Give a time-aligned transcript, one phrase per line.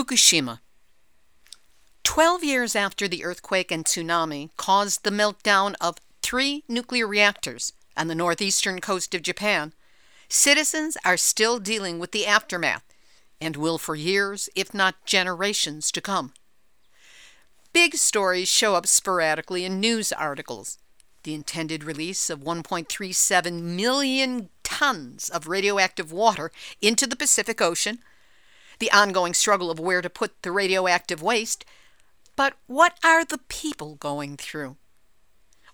[0.00, 0.60] Fukushima.
[2.04, 8.08] Twelve years after the earthquake and tsunami caused the meltdown of three nuclear reactors on
[8.08, 9.74] the northeastern coast of Japan,
[10.26, 12.82] citizens are still dealing with the aftermath
[13.42, 16.32] and will for years, if not generations, to come.
[17.74, 20.78] Big stories show up sporadically in news articles.
[21.24, 27.98] The intended release of 1.37 million tons of radioactive water into the Pacific Ocean,
[28.80, 31.64] the ongoing struggle of where to put the radioactive waste.
[32.34, 34.76] But what are the people going through?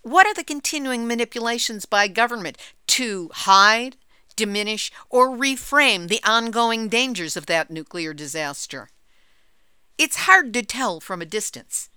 [0.03, 2.57] What are the continuing manipulations by government
[2.87, 3.97] to hide,
[4.35, 8.89] diminish, or reframe the ongoing dangers of that nuclear disaster?
[9.97, 11.89] It's hard to tell from a distance.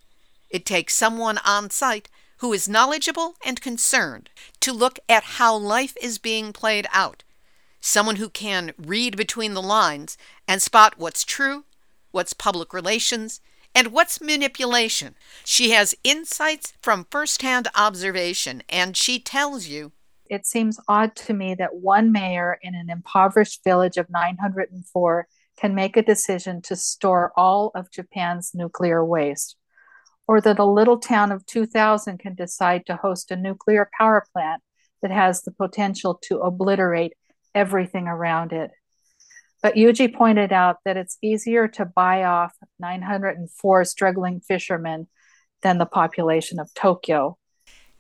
[0.49, 5.95] It takes someone on site who is knowledgeable and concerned to look at how life
[6.01, 7.23] is being played out.
[7.81, 11.65] Someone who can read between the lines and spot what's true,
[12.11, 13.41] what's public relations,
[13.75, 15.15] and what's manipulation.
[15.45, 19.93] She has insights from firsthand observation, and she tells you
[20.31, 25.27] it seems odd to me that one mayor in an impoverished village of 904
[25.59, 29.57] can make a decision to store all of Japan's nuclear waste
[30.29, 34.63] or that a little town of 2,000 can decide to host a nuclear power plant
[35.03, 37.15] that has the potential to obliterate
[37.55, 38.71] everything around it.
[39.63, 45.07] But Yuji pointed out that it's easier to buy off 904 struggling fishermen
[45.63, 47.37] than the population of Tokyo.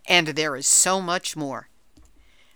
[0.07, 1.69] And there is so much more.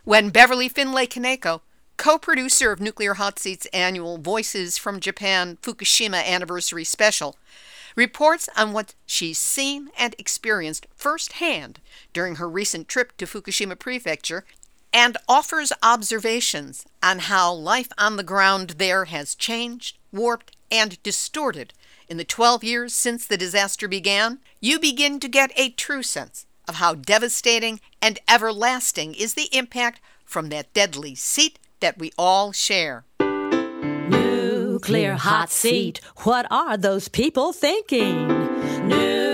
[0.05, 1.61] When Beverly Findlay Kaneko,
[1.97, 7.37] co producer of Nuclear Hot Seat's annual Voices from Japan Fukushima Anniversary Special,
[7.97, 11.81] reports on what she's seen and experienced firsthand
[12.13, 14.45] during her recent trip to Fukushima Prefecture
[14.95, 21.75] and offers observations on how life on the ground there has changed, warped, and distorted
[22.09, 26.47] in the 12 years since the disaster began, you begin to get a true sense
[26.69, 32.53] of how devastating and everlasting is the impact from that deadly seat that we all
[32.53, 33.05] share
[34.85, 36.01] nuclear hot seat.
[36.25, 38.29] What are those people thinking?
[38.89, 39.34] Nuclear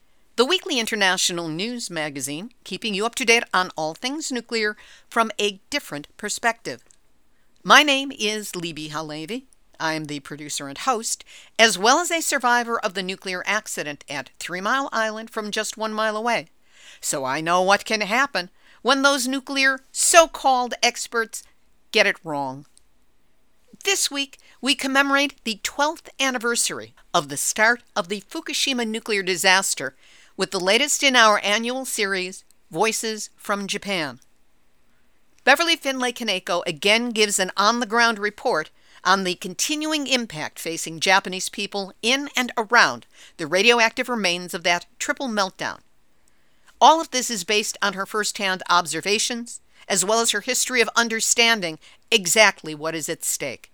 [0.37, 4.77] the weekly international news magazine keeping you up to date on all things nuclear
[5.09, 6.83] from a different perspective.
[7.63, 9.43] My name is Libbe HaLevy.
[9.79, 11.25] I am the producer and host,
[11.59, 15.75] as well as a survivor of the nuclear accident at Three Mile Island from just
[15.75, 16.47] one mile away.
[17.01, 18.49] So I know what can happen
[18.81, 21.43] when those nuclear so called experts
[21.91, 22.65] get it wrong.
[23.83, 29.95] This week, we commemorate the 12th anniversary of the start of the Fukushima nuclear disaster
[30.41, 34.19] with the latest in our annual series, Voices from Japan.
[35.43, 38.71] Beverly Findlay Kaneko again gives an on the ground report
[39.03, 43.05] on the continuing impact facing Japanese people in and around
[43.37, 45.77] the radioactive remains of that triple meltdown.
[46.81, 50.81] All of this is based on her first hand observations, as well as her history
[50.81, 51.77] of understanding
[52.09, 53.69] exactly what is at stake.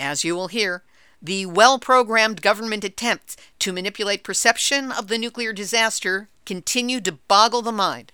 [0.00, 0.82] As you will hear,
[1.22, 7.62] the well programmed government attempts to manipulate perception of the nuclear disaster continue to boggle
[7.62, 8.12] the mind,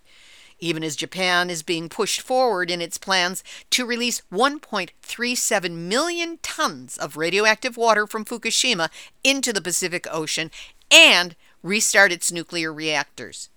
[0.59, 6.97] even as Japan is being pushed forward in its plans to release 1.37 million tons
[6.97, 8.89] of radioactive water from Fukushima
[9.23, 10.51] into the Pacific Ocean
[10.91, 13.51] and restart its nuclear reactors.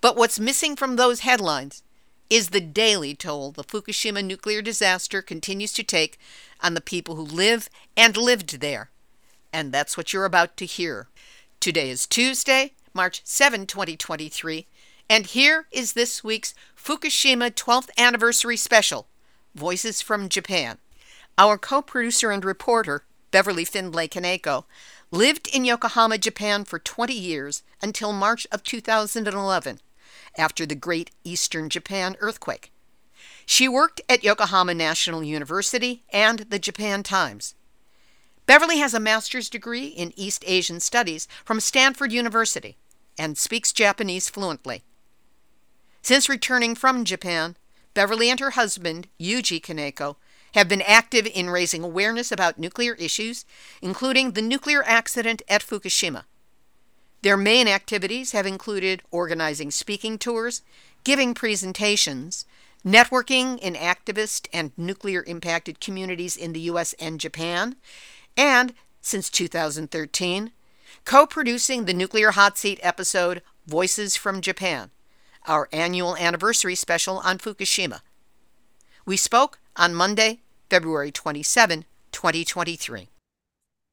[0.00, 1.82] But what's missing from those headlines
[2.30, 6.16] is the daily toll the Fukushima nuclear disaster continues to take
[6.60, 8.90] on the people who live and lived there.
[9.52, 11.08] And that's what you're about to hear.
[11.58, 14.68] Today is Tuesday, March 7, 2023,
[15.10, 19.08] and here is this week's Fukushima 12th Anniversary Special
[19.56, 20.78] Voices from Japan.
[21.36, 23.02] Our co producer and reporter,
[23.32, 24.64] Beverly Findlay Kaneko,
[25.10, 29.80] lived in Yokohama, Japan for 20 years until March of 2011
[30.36, 32.72] after the Great Eastern Japan earthquake.
[33.46, 37.54] She worked at Yokohama National University and the Japan Times.
[38.46, 42.76] Beverly has a master's degree in East Asian Studies from Stanford University
[43.18, 44.82] and speaks Japanese fluently.
[46.02, 47.56] Since returning from Japan,
[47.92, 50.16] Beverly and her husband, Yuji Kaneko,
[50.54, 53.44] have been active in raising awareness about nuclear issues,
[53.82, 56.24] including the nuclear accident at Fukushima.
[57.22, 60.62] Their main activities have included organizing speaking tours,
[61.04, 62.46] giving presentations,
[62.84, 67.76] networking in activist and nuclear impacted communities in the US and Japan,
[68.36, 68.72] and,
[69.02, 70.52] since 2013,
[71.04, 74.90] co producing the Nuclear Hot Seat episode Voices from Japan,
[75.46, 78.00] our annual anniversary special on Fukushima.
[79.04, 80.40] We spoke on Monday,
[80.70, 83.08] February 27, 2023.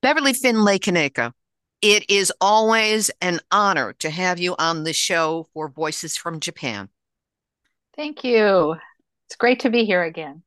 [0.01, 1.33] Beverly Findlay Kaneko,
[1.81, 6.89] it is always an honor to have you on the show for Voices from Japan.
[7.95, 8.75] Thank you.
[9.27, 10.43] It's great to be here again.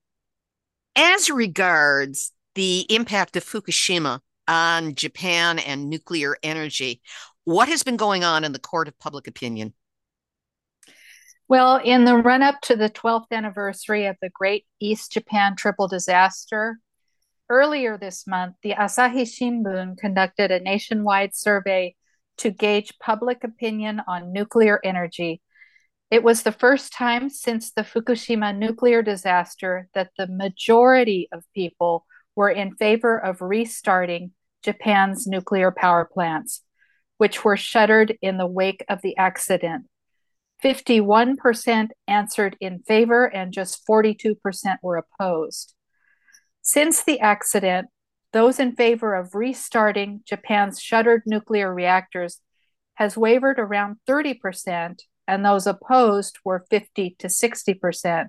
[0.96, 7.00] As regards the impact of Fukushima on Japan and nuclear energy,
[7.44, 9.74] what has been going on in the court of public opinion?
[11.48, 15.88] Well, in the run up to the 12th anniversary of the Great East Japan Triple
[15.88, 16.78] Disaster,
[17.50, 21.96] Earlier this month, the Asahi Shimbun conducted a nationwide survey
[22.38, 25.42] to gauge public opinion on nuclear energy.
[26.12, 32.06] It was the first time since the Fukushima nuclear disaster that the majority of people
[32.36, 34.30] were in favor of restarting
[34.62, 36.62] Japan's nuclear power plants,
[37.18, 39.86] which were shuttered in the wake of the accident.
[40.62, 44.36] 51% answered in favor and just 42%
[44.84, 45.74] were opposed.
[46.62, 47.88] Since the accident,
[48.32, 52.40] those in favor of restarting Japan's shuttered nuclear reactors
[52.94, 58.28] has wavered around 30%, and those opposed were 50 to 60%.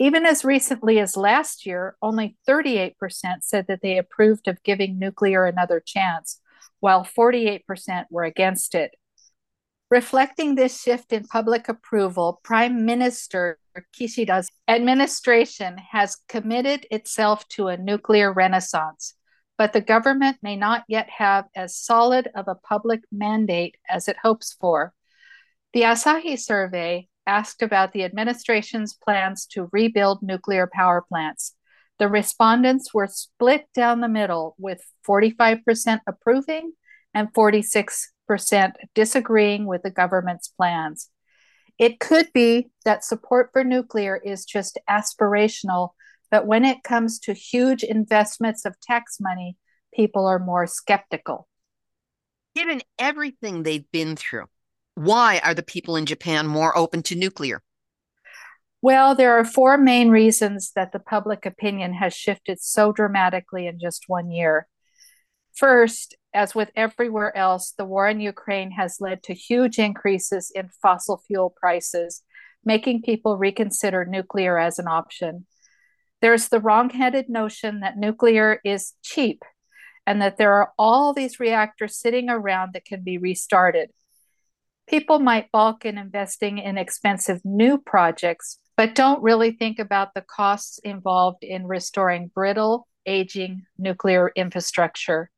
[0.00, 2.94] Even as recently as last year, only 38%
[3.40, 6.40] said that they approved of giving nuclear another chance,
[6.80, 8.94] while 48% were against it.
[9.90, 13.58] Reflecting this shift in public approval, Prime Minister
[13.98, 19.14] Kishida's administration has committed itself to a nuclear renaissance,
[19.56, 24.16] but the government may not yet have as solid of a public mandate as it
[24.22, 24.92] hopes for.
[25.72, 31.54] The Asahi survey asked about the administration's plans to rebuild nuclear power plants.
[31.98, 36.72] The respondents were split down the middle, with 45% approving
[37.14, 38.12] and 46
[38.94, 41.08] disagreeing with the government's plans.
[41.78, 45.90] It could be that support for nuclear is just aspirational,
[46.30, 49.56] but when it comes to huge investments of tax money,
[49.94, 51.48] people are more skeptical.
[52.54, 54.46] Given everything they've been through,
[54.96, 57.62] why are the people in Japan more open to nuclear?
[58.82, 63.78] Well, there are four main reasons that the public opinion has shifted so dramatically in
[63.78, 64.68] just one year.
[65.58, 70.70] First, as with everywhere else, the war in Ukraine has led to huge increases in
[70.80, 72.22] fossil fuel prices,
[72.64, 75.46] making people reconsider nuclear as an option.
[76.22, 79.42] There's the wrong-headed notion that nuclear is cheap
[80.06, 83.90] and that there are all these reactors sitting around that can be restarted.
[84.88, 90.22] People might balk in investing in expensive new projects, but don't really think about the
[90.22, 95.30] costs involved in restoring brittle, aging nuclear infrastructure.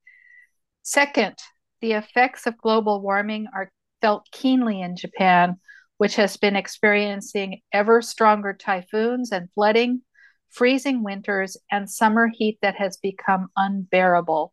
[0.90, 1.37] Second,
[1.81, 3.70] the effects of global warming are
[4.00, 5.60] felt keenly in Japan,
[5.98, 10.02] which has been experiencing ever stronger typhoons and flooding,
[10.48, 14.52] freezing winters, and summer heat that has become unbearable.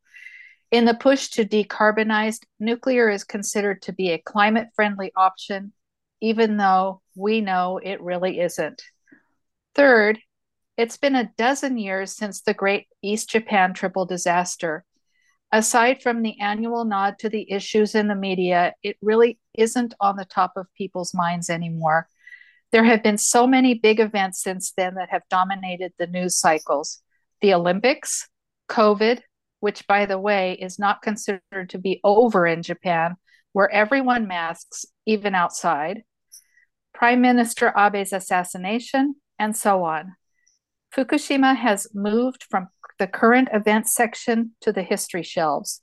[0.69, 5.73] In the push to decarbonize, nuclear is considered to be a climate friendly option,
[6.21, 8.83] even though we know it really isn't.
[9.73, 10.19] Third,
[10.77, 14.85] it's been a dozen years since the Great East Japan Triple disaster
[15.51, 20.15] aside from the annual nod to the issues in the media, it really isn't on
[20.15, 22.07] the top of people's minds anymore.
[22.71, 27.01] There have been so many big events since then that have dominated the news cycles
[27.39, 28.27] the Olympics,
[28.69, 29.21] COVID,
[29.59, 33.15] which, by the way, is not considered to be over in Japan,
[33.53, 36.03] where everyone masks, even outside,
[36.93, 40.15] Prime Minister Abe's assassination, and so on.
[40.95, 45.81] Fukushima has moved from the current events section to the history shelves.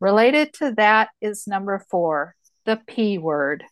[0.00, 3.64] Related to that is number four, the P word.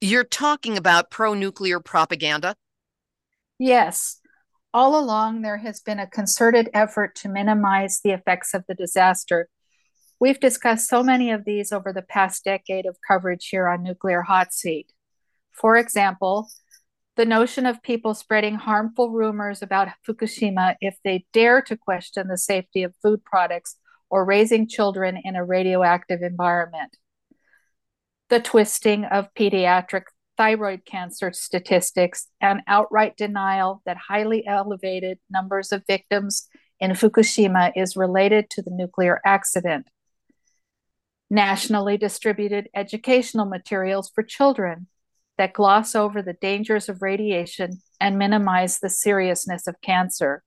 [0.00, 2.54] You're talking about pro nuclear propaganda?
[3.58, 4.20] Yes.
[4.72, 9.48] All along, there has been a concerted effort to minimize the effects of the disaster.
[10.20, 14.22] We've discussed so many of these over the past decade of coverage here on Nuclear
[14.22, 14.92] Hot Seat.
[15.52, 16.48] For example,
[17.16, 22.38] the notion of people spreading harmful rumors about Fukushima if they dare to question the
[22.38, 23.76] safety of food products
[24.10, 26.96] or raising children in a radioactive environment.
[28.28, 30.04] The twisting of pediatric
[30.36, 37.96] thyroid cancer statistics and outright denial that highly elevated numbers of victims in Fukushima is
[37.96, 39.86] related to the nuclear accident.
[41.30, 44.86] nationally distributed educational materials for children
[45.38, 50.42] that gloss over the dangers of radiation and minimize the seriousness of cancer,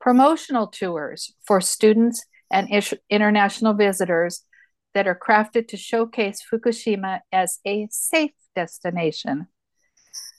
[0.00, 2.68] promotional tours for students and
[3.10, 4.44] international visitors
[4.94, 9.46] that are crafted to showcase Fukushima as a safe destination,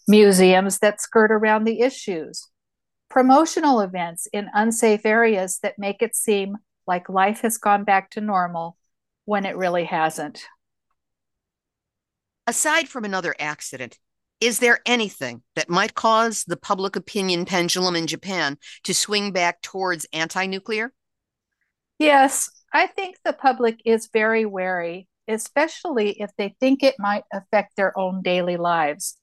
[0.08, 2.48] museums that skirt around the issues,
[3.10, 8.22] promotional events in unsafe areas that make it seem like life has gone back to
[8.22, 8.78] normal
[9.26, 10.46] when it really hasn't.
[12.48, 14.00] Aside from another accident,
[14.40, 19.62] is there anything that might cause the public opinion pendulum in Japan to swing back
[19.62, 20.94] towards anti nuclear?
[22.00, 27.76] Yes, I think the public is very wary, especially if they think it might affect
[27.76, 29.18] their own daily lives.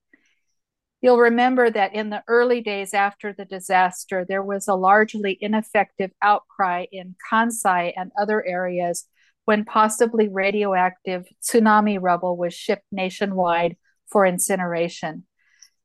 [1.00, 6.10] You'll remember that in the early days after the disaster, there was a largely ineffective
[6.20, 9.06] outcry in Kansai and other areas
[9.44, 13.76] when possibly radioactive tsunami rubble was shipped nationwide
[14.10, 15.24] for incineration.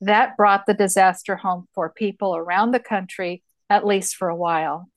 [0.01, 4.89] That brought the disaster home for people around the country, at least for a while.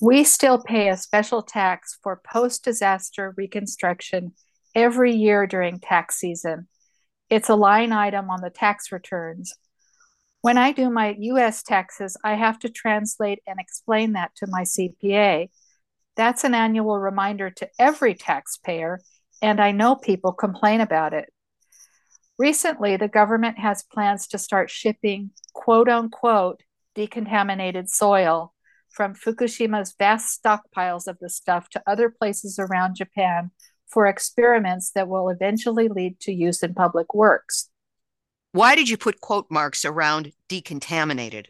[0.00, 4.32] We still pay a special tax for post disaster reconstruction
[4.74, 6.68] every year during tax season.
[7.30, 9.54] It's a line item on the tax returns.
[10.42, 14.64] When I do my US taxes, I have to translate and explain that to my
[14.64, 15.48] CPA.
[16.16, 19.00] That's an annual reminder to every taxpayer,
[19.42, 21.32] and I know people complain about it.
[22.38, 26.62] Recently, the government has plans to start shipping quote unquote
[26.96, 28.54] decontaminated soil
[28.90, 33.50] from Fukushima's vast stockpiles of the stuff to other places around Japan
[33.88, 37.70] for experiments that will eventually lead to use in public works.
[38.52, 41.46] Why did you put quote marks around decontaminated?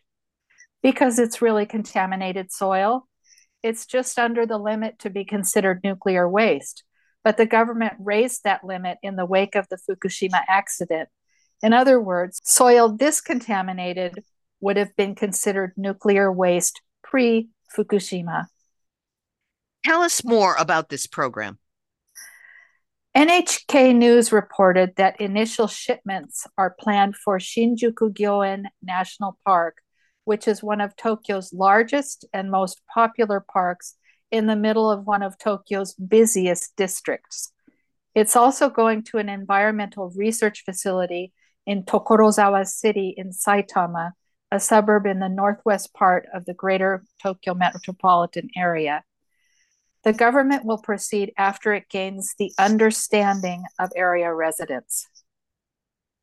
[0.82, 3.08] Because it's really contaminated soil
[3.64, 6.84] it's just under the limit to be considered nuclear waste.
[7.24, 11.08] But the government raised that limit in the wake of the Fukushima accident.
[11.62, 14.22] In other words, soil discontaminated
[14.60, 18.48] would have been considered nuclear waste pre Fukushima.
[19.82, 21.58] Tell us more about this program.
[23.16, 29.78] NHK News reported that initial shipments are planned for Shinjuku Gyoen National Park
[30.24, 33.96] which is one of Tokyo's largest and most popular parks
[34.30, 37.52] in the middle of one of Tokyo's busiest districts.
[38.14, 41.32] It's also going to an environmental research facility
[41.66, 44.12] in Tokorozawa City in Saitama,
[44.50, 49.02] a suburb in the northwest part of the greater Tokyo metropolitan area.
[50.04, 55.08] The government will proceed after it gains the understanding of area residents.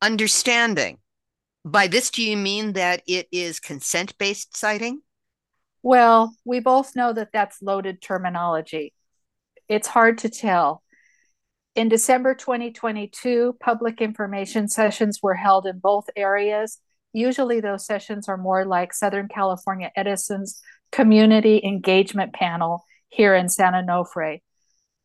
[0.00, 0.98] Understanding.
[1.64, 5.02] By this, do you mean that it is consent based siting?
[5.82, 8.94] Well, we both know that that's loaded terminology.
[9.68, 10.82] It's hard to tell.
[11.74, 16.78] In December 2022, public information sessions were held in both areas.
[17.12, 23.72] Usually, those sessions are more like Southern California Edison's community engagement panel here in San
[23.72, 24.40] Onofre.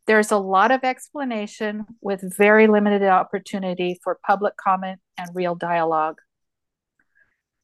[0.08, 6.18] There's a lot of explanation with very limited opportunity for public comment and real dialogue.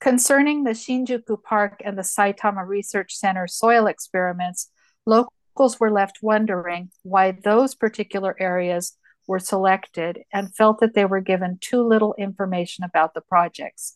[0.04, 4.70] Concerning the Shinjuku Park and the Saitama Research Center soil experiments,
[5.06, 11.22] locals were left wondering why those particular areas were selected and felt that they were
[11.22, 13.96] given too little information about the projects.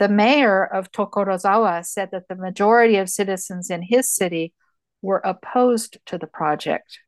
[0.00, 4.52] The mayor of Tokorozawa said that the majority of citizens in his city
[5.00, 6.98] were opposed to the project.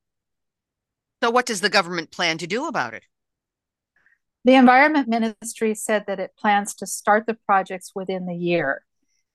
[1.21, 3.02] So, what does the government plan to do about it?
[4.44, 8.84] The Environment Ministry said that it plans to start the projects within the year,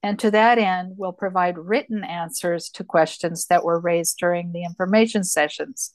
[0.03, 4.63] and to that end, will provide written answers to questions that were raised during the
[4.63, 5.93] information sessions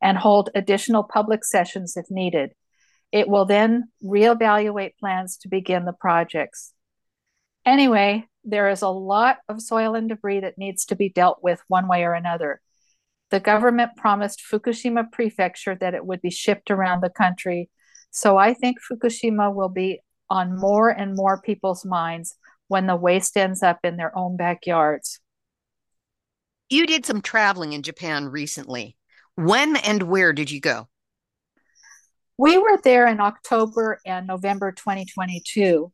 [0.00, 2.54] and hold additional public sessions if needed.
[3.12, 6.72] It will then reevaluate plans to begin the projects.
[7.66, 11.62] Anyway, there is a lot of soil and debris that needs to be dealt with
[11.68, 12.60] one way or another.
[13.30, 17.70] The government promised Fukushima Prefecture that it would be shipped around the country
[18.14, 22.36] so I think Fukushima will be on more and more people's minds
[22.68, 25.18] when the waste ends up in their own backyards.
[26.70, 28.96] You did some traveling in Japan recently.
[29.34, 30.88] When and where did you go?
[32.38, 35.92] We were there in October and November 2022.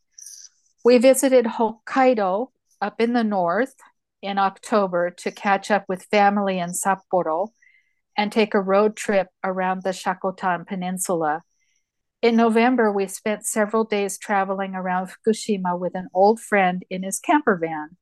[0.85, 2.49] We visited Hokkaido
[2.83, 3.75] up in the north
[4.21, 7.49] in October to catch up with family in Sapporo
[8.15, 11.43] and take a road trip around the Shakotan Peninsula.
[12.23, 17.19] In November, we spent several days traveling around Fukushima with an old friend in his
[17.19, 17.97] camper van.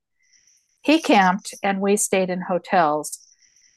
[0.83, 3.21] He camped and we stayed in hotels.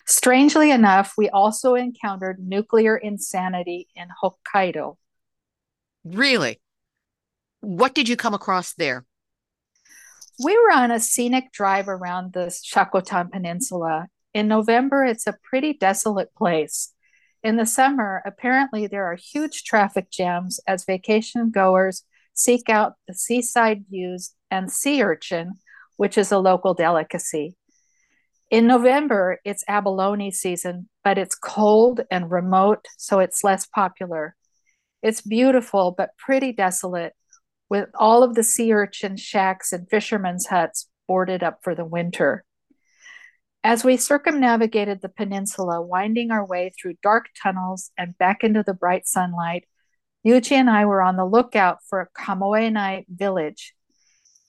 [0.08, 4.98] Strangely enough, we also encountered nuclear insanity in Hokkaido.
[6.04, 6.60] Really?
[7.60, 9.06] What did you come across there?
[10.44, 14.08] We were on a scenic drive around the Shakotan Peninsula.
[14.34, 16.94] In November, it's a pretty desolate place.
[17.44, 23.14] In the summer, apparently there are huge traffic jams as vacation goers seek out the
[23.14, 25.54] seaside views and sea urchin,
[25.98, 27.56] which is a local delicacy.
[28.52, 34.36] In November, it's abalone season, but it's cold and remote, so it's less popular.
[35.02, 37.14] It's beautiful, but pretty desolate,
[37.70, 42.44] with all of the sea urchin shacks and fishermen's huts boarded up for the winter.
[43.64, 48.74] As we circumnavigated the peninsula, winding our way through dark tunnels and back into the
[48.74, 49.66] bright sunlight,
[50.26, 53.74] Yuji and I were on the lookout for Kamoenai village.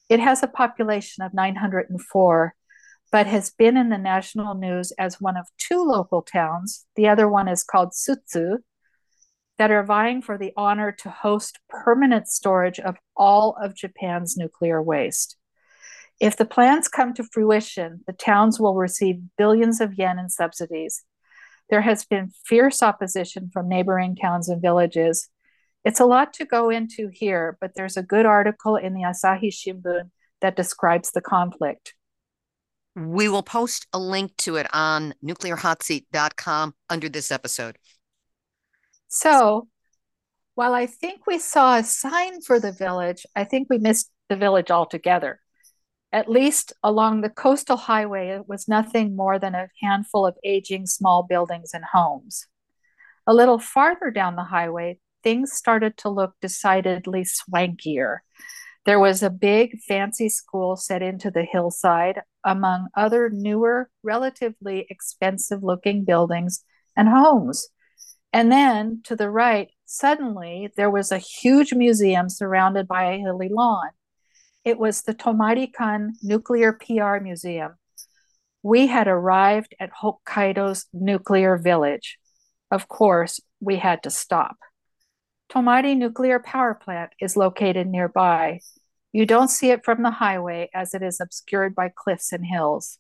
[0.08, 2.54] It has a population of 904,
[3.10, 6.86] but has been in the national news as one of two local towns.
[6.96, 8.58] The other one is called Sutsu,
[9.58, 14.82] that are vying for the honor to host permanent storage of all of Japan's nuclear
[14.82, 15.36] waste.
[16.22, 21.02] If the plans come to fruition, the towns will receive billions of yen in subsidies.
[21.68, 25.28] There has been fierce opposition from neighboring towns and villages.
[25.84, 29.48] It's a lot to go into here, but there's a good article in the Asahi
[29.52, 31.94] Shimbun that describes the conflict.
[32.94, 37.78] We will post a link to it on nuclearhotseat.com under this episode.
[39.08, 39.66] So,
[40.54, 44.36] while I think we saw a sign for the village, I think we missed the
[44.36, 45.41] village altogether.
[46.12, 50.86] At least along the coastal highway, it was nothing more than a handful of aging
[50.86, 52.46] small buildings and homes.
[53.26, 58.18] A little farther down the highway, things started to look decidedly swankier.
[58.84, 65.62] There was a big, fancy school set into the hillside, among other newer, relatively expensive
[65.62, 66.64] looking buildings
[66.96, 67.68] and homes.
[68.32, 73.48] And then to the right, suddenly there was a huge museum surrounded by a hilly
[73.48, 73.90] lawn.
[74.64, 77.72] It was the Tomarikan Nuclear PR Museum.
[78.62, 82.18] We had arrived at Hokkaido's nuclear village.
[82.70, 84.56] Of course, we had to stop.
[85.52, 88.60] Tomari Nuclear Power Plant is located nearby.
[89.12, 92.98] You don't see it from the highway as it is obscured by cliffs and hills.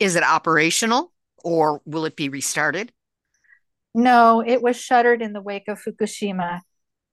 [0.00, 1.12] Is it operational
[1.44, 2.92] or will it be restarted?
[3.94, 6.62] No, it was shuttered in the wake of Fukushima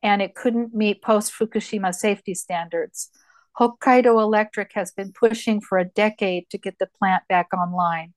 [0.02, 3.12] and it couldn't meet post Fukushima safety standards.
[3.58, 8.14] Hokkaido Electric has been pushing for a decade to get the plant back online,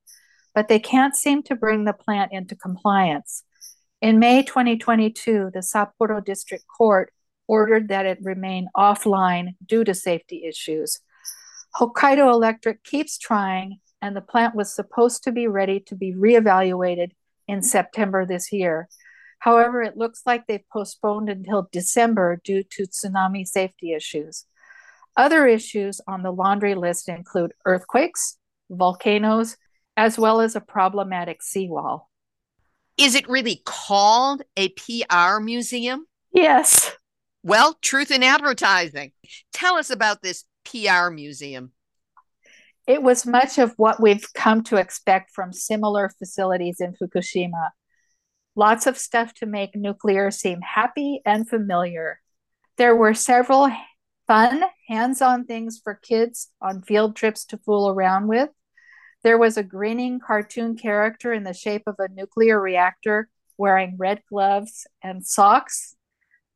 [0.54, 3.44] but they can't seem to bring the plant into compliance.
[4.00, 7.12] In May 2022, the Sapporo District Court
[7.46, 11.00] ordered that it remain offline due to safety issues.
[11.76, 17.12] Hokkaido Electric keeps trying, and the plant was supposed to be ready to be reevaluated
[17.48, 18.88] in September this year.
[19.38, 24.46] However, it looks like they've postponed until December due to tsunami safety issues.
[25.16, 28.38] Other issues on the laundry list include earthquakes,
[28.70, 29.56] volcanoes,
[29.96, 32.10] as well as a problematic seawall.
[32.96, 36.06] Is it really called a PR museum?
[36.32, 36.92] Yes.
[37.42, 39.12] Well, truth in advertising.
[39.52, 41.72] Tell us about this PR museum.
[42.86, 47.70] It was much of what we've come to expect from similar facilities in Fukushima.
[48.56, 52.20] Lots of stuff to make nuclear seem happy and familiar.
[52.76, 53.70] There were several
[54.32, 58.48] fun, hands on things for kids on field trips to fool around with.
[59.22, 64.22] There was a grinning cartoon character in the shape of a nuclear reactor wearing red
[64.30, 65.96] gloves and socks.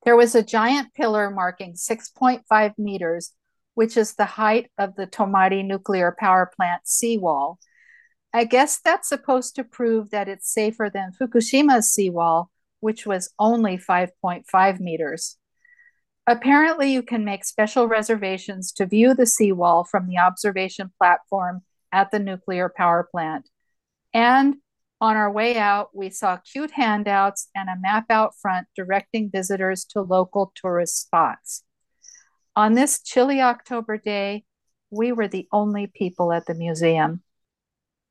[0.07, 3.33] There was a giant pillar marking 6.5 meters,
[3.75, 7.59] which is the height of the Tomari nuclear power plant seawall.
[8.33, 13.77] I guess that's supposed to prove that it's safer than Fukushima's seawall, which was only
[13.77, 15.37] 5.5 meters.
[16.27, 21.62] Apparently, you can make special reservations to view the seawall from the observation platform
[21.93, 23.49] at the nuclear power plant.
[24.12, 24.57] And
[25.01, 29.85] on our way out, we saw cute handouts and a map out front directing visitors
[29.91, 31.62] to local tourist spots.
[32.57, 34.45] On this chilly October day,
[34.91, 37.23] we were the only people at the museum.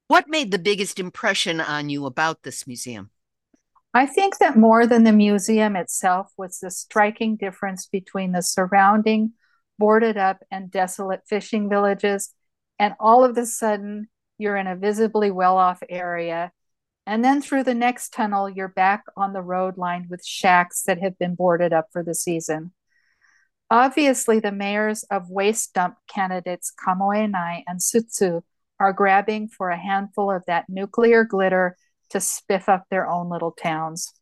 [0.08, 3.10] What made the biggest impression on you about this museum?
[3.96, 9.32] I think that more than the museum itself was the striking difference between the surrounding
[9.80, 12.34] boarded up and desolate fishing villages,
[12.78, 16.52] and all of a sudden you're in a visibly well off area.
[17.08, 21.00] And then through the next tunnel, you're back on the road lined with shacks that
[21.02, 22.74] have been boarded up for the season.
[23.72, 28.42] Obviously, the mayors of waste dump candidates Kamoenai and Sutsu
[28.78, 31.78] are grabbing for a handful of that nuclear glitter
[32.16, 34.14] to spiff up their own little towns.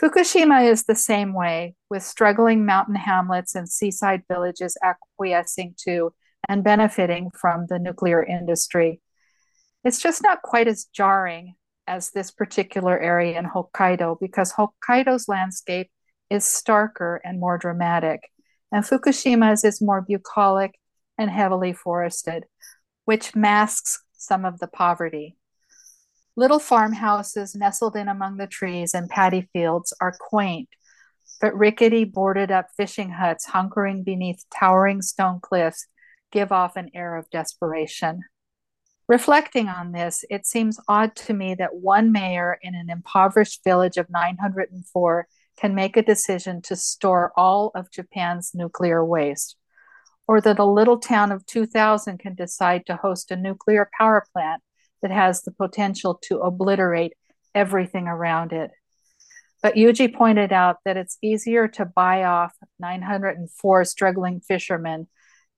[0.00, 6.14] Fukushima is the same way, with struggling mountain hamlets and seaside villages acquiescing to
[6.48, 9.02] and benefiting from the nuclear industry.
[9.84, 11.54] It's just not quite as jarring
[11.86, 15.90] as this particular area in Hokkaido because Hokkaido's landscape
[16.30, 18.30] is starker and more dramatic,
[18.72, 20.78] and Fukushima's is more bucolic
[21.18, 22.44] and heavily forested,
[23.04, 25.37] which masks some of the poverty.
[26.38, 30.68] Little farmhouses nestled in among the trees and paddy fields are quaint,
[31.40, 35.88] but rickety, boarded up fishing huts hunkering beneath towering stone cliffs
[36.30, 38.20] give off an air of desperation.
[39.08, 43.96] Reflecting on this, it seems odd to me that one mayor in an impoverished village
[43.96, 49.56] of 904 can make a decision to store all of Japan's nuclear waste,
[50.28, 54.62] or that a little town of 2,000 can decide to host a nuclear power plant
[55.02, 57.14] that has the potential to obliterate
[57.54, 58.70] everything around it.
[59.62, 65.08] But Yuji pointed out that it's easier to buy off 904 struggling fishermen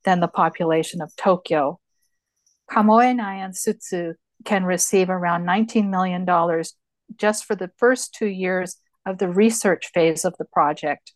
[0.05, 1.79] than the population of Tokyo.
[2.71, 6.27] Kamoenai and Sutsu can receive around $19 million
[7.17, 11.13] just for the first two years of the research phase of the project.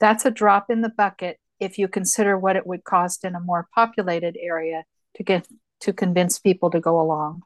[0.00, 3.40] That's a drop in the bucket if you consider what it would cost in a
[3.40, 4.84] more populated area
[5.16, 5.46] to get
[5.80, 7.42] to convince people to go along.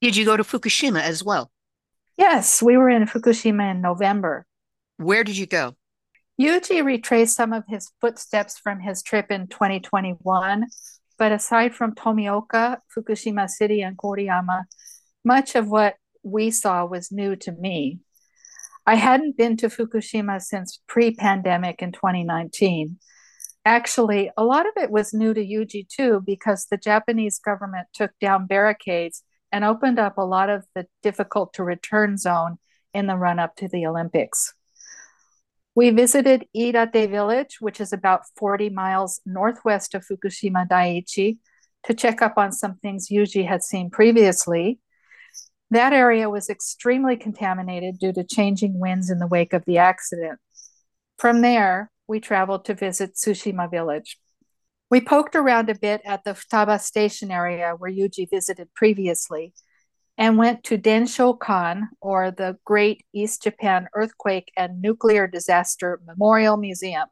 [0.00, 1.50] Did you go to Fukushima as well?
[2.16, 4.46] Yes, we were in Fukushima in November.
[4.96, 5.76] Where did you go?
[6.40, 10.66] Yuji retraced some of his footsteps from his trip in 2021,
[11.18, 14.64] but aside from Tomioka, Fukushima City, and Koriyama,
[15.24, 18.00] much of what we saw was new to me.
[18.86, 22.98] I hadn't been to Fukushima since pre pandemic in 2019.
[23.64, 28.12] Actually, a lot of it was new to Yuji too, because the Japanese government took
[28.20, 32.58] down barricades and opened up a lot of the difficult to return zone
[32.92, 34.54] in the run up to the Olympics.
[35.74, 41.38] We visited Iidate village, which is about 40 miles northwest of Fukushima Daiichi,
[41.84, 44.80] to check up on some things Yuji had seen previously.
[45.70, 50.38] That area was extremely contaminated due to changing winds in the wake of the accident.
[51.18, 54.18] From there, we traveled to visit Tsushima village.
[54.90, 59.52] We poked around a bit at the Futaba station area where Yuji visited previously
[60.18, 67.08] and went to Denshokan, or the Great East Japan Earthquake and Nuclear Disaster Memorial Museum.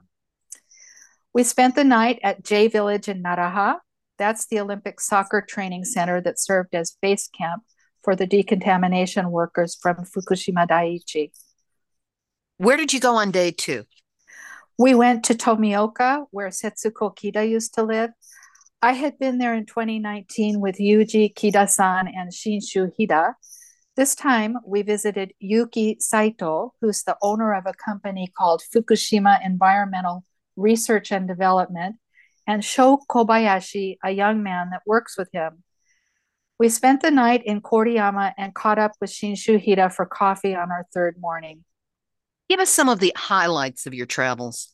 [1.34, 3.78] We spent the night at J Village in Naraha.
[4.18, 7.64] That's the Olympic soccer training center that served as base camp
[8.02, 11.32] for the decontamination workers from Fukushima Daiichi.
[12.58, 13.84] Where did you go on day two?
[14.76, 18.10] We went to Tomioka, where Setsuko Kida used to live,
[18.82, 23.34] I had been there in 2019 with Yuji Kida-san and Shinshu Hida.
[23.96, 30.24] This time we visited Yuki Saito, who's the owner of a company called Fukushima Environmental
[30.56, 31.94] Research and Development,
[32.44, 35.62] and Sho Kobayashi, a young man that works with him.
[36.58, 40.72] We spent the night in Koriyama and caught up with Shinshu Hida for coffee on
[40.72, 41.64] our third morning.
[42.48, 44.70] Give us some of the highlights of your travels.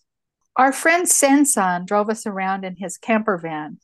[0.57, 3.79] Our friend Sensan drove us around in his camper van.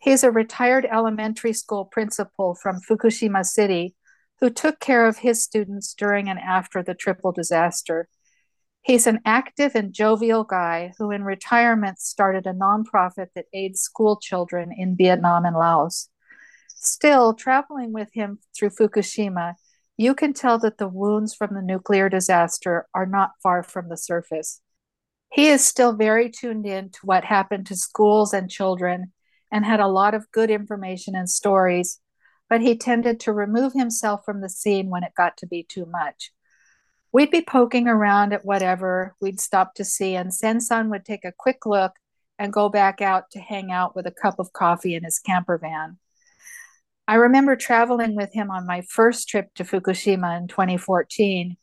[0.00, 3.94] He's a retired elementary school principal from Fukushima City
[4.40, 8.08] who took care of his students during and after the triple disaster.
[8.82, 14.18] He's an active and jovial guy who, in retirement, started a nonprofit that aids school
[14.20, 16.10] children in Vietnam and Laos.
[16.68, 19.54] Still, traveling with him through Fukushima,
[19.96, 23.96] you can tell that the wounds from the nuclear disaster are not far from the
[23.96, 24.60] surface.
[25.32, 29.12] He is still very tuned in to what happened to schools and children
[29.50, 32.00] and had a lot of good information and stories,
[32.48, 35.86] but he tended to remove himself from the scene when it got to be too
[35.86, 36.32] much.
[37.12, 41.32] We'd be poking around at whatever we'd stop to see, and Sensan would take a
[41.36, 41.92] quick look
[42.38, 45.56] and go back out to hang out with a cup of coffee in his camper
[45.56, 45.98] van.
[47.06, 51.56] I remember traveling with him on my first trip to Fukushima in 2014,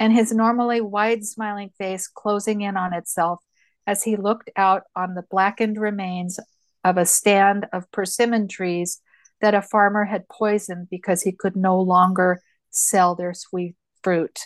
[0.00, 3.38] and his normally wide smiling face closing in on itself
[3.86, 6.40] as he looked out on the blackened remains
[6.84, 9.00] of a stand of persimmon trees
[9.40, 14.40] that a farmer had poisoned because he could no longer sell their sweet fruit.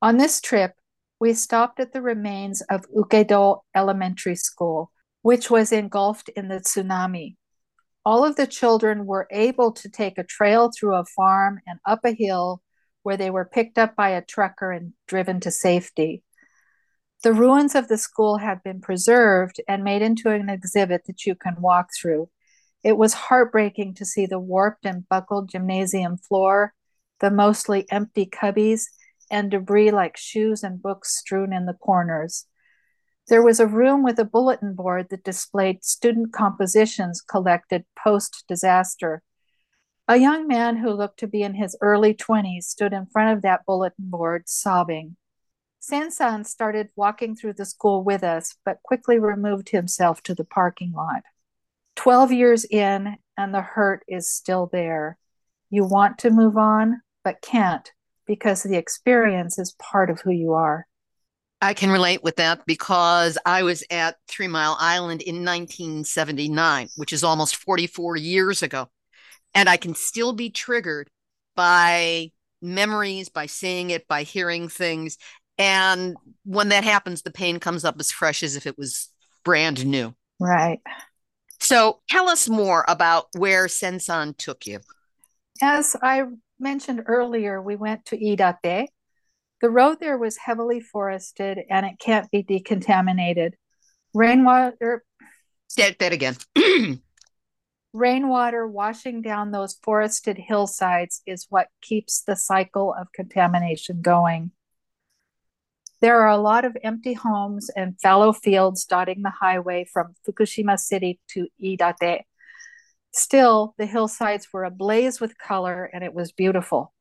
[0.00, 0.72] On this trip,
[1.20, 4.90] we stopped at the remains of Ukedo Elementary School,
[5.22, 7.36] which was engulfed in the tsunami.
[8.08, 12.06] All of the children were able to take a trail through a farm and up
[12.06, 12.62] a hill
[13.02, 16.22] where they were picked up by a trucker and driven to safety.
[17.22, 21.34] The ruins of the school have been preserved and made into an exhibit that you
[21.34, 22.30] can walk through.
[22.82, 26.72] It was heartbreaking to see the warped and buckled gymnasium floor,
[27.20, 28.86] the mostly empty cubbies,
[29.30, 32.46] and debris like shoes and books strewn in the corners.
[33.28, 39.22] There was a room with a bulletin board that displayed student compositions collected post disaster.
[40.08, 43.42] A young man who looked to be in his early 20s stood in front of
[43.42, 45.16] that bulletin board, sobbing.
[45.78, 50.92] Sansan started walking through the school with us, but quickly removed himself to the parking
[50.92, 51.22] lot.
[51.96, 55.18] 12 years in, and the hurt is still there.
[55.68, 57.92] You want to move on, but can't
[58.26, 60.87] because the experience is part of who you are.
[61.60, 67.12] I can relate with that because I was at Three Mile Island in 1979, which
[67.12, 68.88] is almost 44 years ago.
[69.54, 71.10] And I can still be triggered
[71.56, 72.30] by
[72.62, 75.18] memories, by seeing it, by hearing things.
[75.56, 79.08] And when that happens, the pain comes up as fresh as if it was
[79.44, 80.14] brand new.
[80.38, 80.80] Right.
[81.60, 84.78] So tell us more about where Sensan took you.
[85.60, 86.22] As I
[86.60, 88.86] mentioned earlier, we went to Iidate.
[89.60, 93.54] The road there was heavily forested and it can't be decontaminated.
[94.14, 95.04] Rainwater.
[95.68, 96.36] Say that again.
[97.92, 104.52] rainwater washing down those forested hillsides is what keeps the cycle of contamination going.
[106.00, 110.78] There are a lot of empty homes and fallow fields dotting the highway from Fukushima
[110.78, 112.22] City to Iidate.
[113.12, 116.92] Still, the hillsides were ablaze with color and it was beautiful.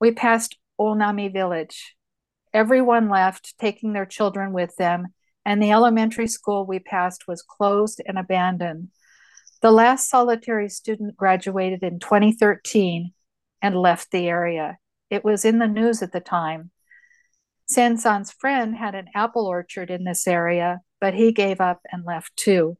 [0.00, 1.96] We passed Onami village.
[2.54, 5.08] Everyone left, taking their children with them,
[5.44, 8.88] and the elementary school we passed was closed and abandoned.
[9.60, 13.12] The last solitary student graduated in 2013
[13.60, 14.78] and left the area.
[15.10, 16.70] It was in the news at the time.
[17.70, 22.34] Sansan's friend had an apple orchard in this area, but he gave up and left
[22.36, 22.78] too.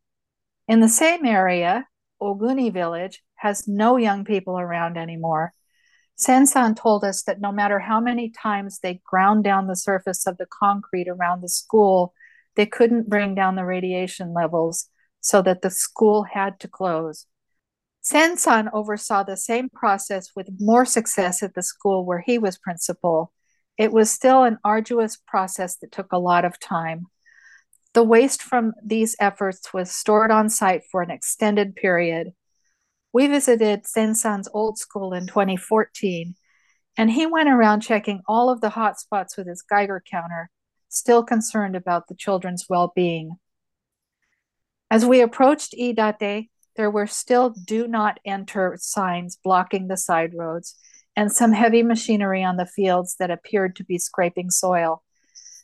[0.67, 1.87] In the same area,
[2.21, 5.53] Oguni village has no young people around anymore.
[6.19, 10.37] Sansan told us that no matter how many times they ground down the surface of
[10.37, 12.13] the concrete around the school,
[12.57, 17.27] they couldn't bring down the radiation levels so that the school had to close.
[18.03, 23.33] Sansan oversaw the same process with more success at the school where he was principal.
[23.77, 27.07] It was still an arduous process that took a lot of time.
[27.95, 32.33] The waste from these efforts was stored on site for an extended period.
[33.13, 36.35] We visited Sensan's old school in 2014,
[36.97, 40.51] and he went around checking all of the hot spots with his Geiger counter,
[40.89, 43.39] still concerned about the children's well being.
[44.91, 50.77] As we approached Iidate, there were still do not enter signs blocking the side roads,
[51.17, 55.03] and some heavy machinery on the fields that appeared to be scraping soil.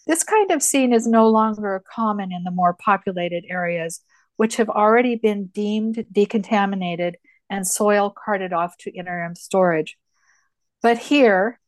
[0.06, 4.00] This kind of scene is no longer common in the more populated areas,
[4.36, 7.16] which have already been deemed decontaminated
[7.50, 9.96] and soil carted off to interim storage.
[10.82, 11.60] But here,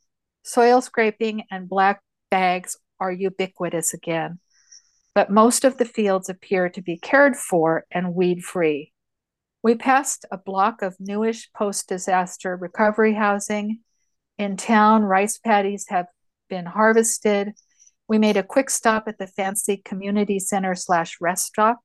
[0.43, 4.39] soil scraping and black bags are ubiquitous again.
[5.15, 8.93] But most of the fields appear to be cared for and weed free.
[9.63, 13.81] We passed a block of newish post disaster recovery housing.
[14.39, 16.07] In town, rice paddies have
[16.49, 17.55] been harvested.
[18.07, 21.81] We made a quick stop at the fancy community center slash rest stop.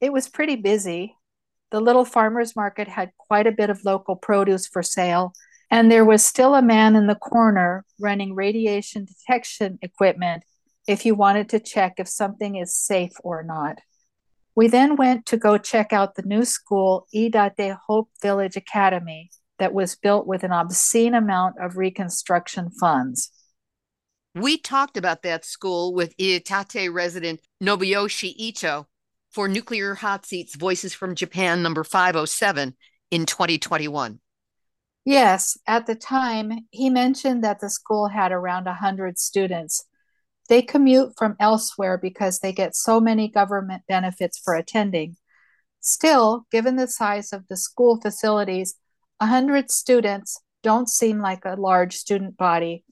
[0.00, 1.15] It was pretty busy.
[1.76, 5.34] The little farmer's market had quite a bit of local produce for sale,
[5.70, 10.44] and there was still a man in the corner running radiation detection equipment
[10.88, 13.80] if you wanted to check if something is safe or not.
[14.54, 19.74] We then went to go check out the new school, Iidate Hope Village Academy, that
[19.74, 23.30] was built with an obscene amount of reconstruction funds.
[24.34, 28.86] We talked about that school with Iidate resident Nobuyoshi Ito
[29.36, 32.74] for Nuclear Hot Seats Voices from Japan number 507
[33.10, 34.18] in 2021.
[35.04, 39.84] Yes, at the time, he mentioned that the school had around 100 students
[40.48, 45.16] they commute from elsewhere because they get so many government benefits for attending.
[45.80, 48.76] Still, given the size of the school facilities,
[49.18, 52.84] 100 students don't seem like a large student body,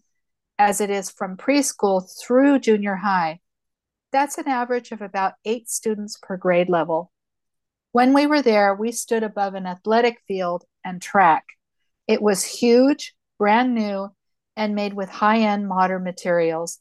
[0.58, 3.40] as it is from preschool through junior high.
[4.14, 7.10] That's an average of about eight students per grade level.
[7.90, 11.44] When we were there, we stood above an athletic field and track.
[12.06, 14.10] It was huge, brand new,
[14.56, 16.78] and made with high end modern materials.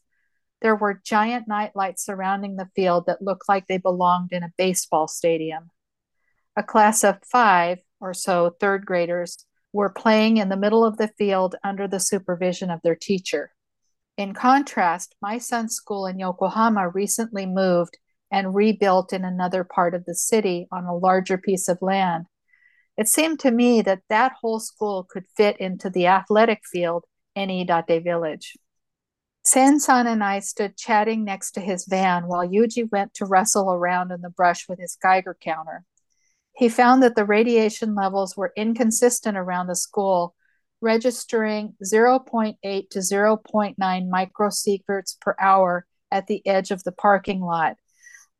[0.62, 4.52] There were giant night lights surrounding the field that looked like they belonged in a
[4.56, 5.72] baseball stadium.
[6.54, 11.08] A class of five or so third graders were playing in the middle of the
[11.18, 13.50] field under the supervision of their teacher.
[14.16, 17.98] In contrast, my son's school in Yokohama recently moved
[18.30, 22.26] and rebuilt in another part of the city on a larger piece of land.
[22.96, 27.48] It seemed to me that that whole school could fit into the athletic field in
[27.48, 28.56] Iidate village.
[29.44, 34.12] Sen-san and I stood chatting next to his van while Yuji went to wrestle around
[34.12, 35.84] in the brush with his Geiger counter.
[36.56, 40.34] He found that the radiation levels were inconsistent around the school,
[40.84, 42.56] registering 0.8
[42.90, 47.76] to 0.9 microsieverts per hour at the edge of the parking lot.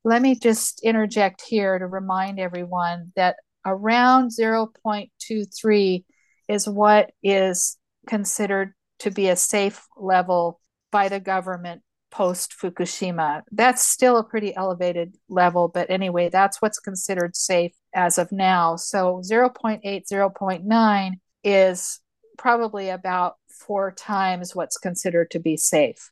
[0.05, 6.05] Let me just interject here to remind everyone that around 0.23
[6.47, 10.61] is what is considered to be a safe level
[10.93, 11.81] by the government
[12.11, 13.43] post Fukushima.
[13.51, 18.77] That's still a pretty elevated level, but anyway, that's what's considered safe as of now.
[18.77, 22.01] So 0.8, 0.9 is
[22.37, 26.11] probably about four times what's considered to be safe.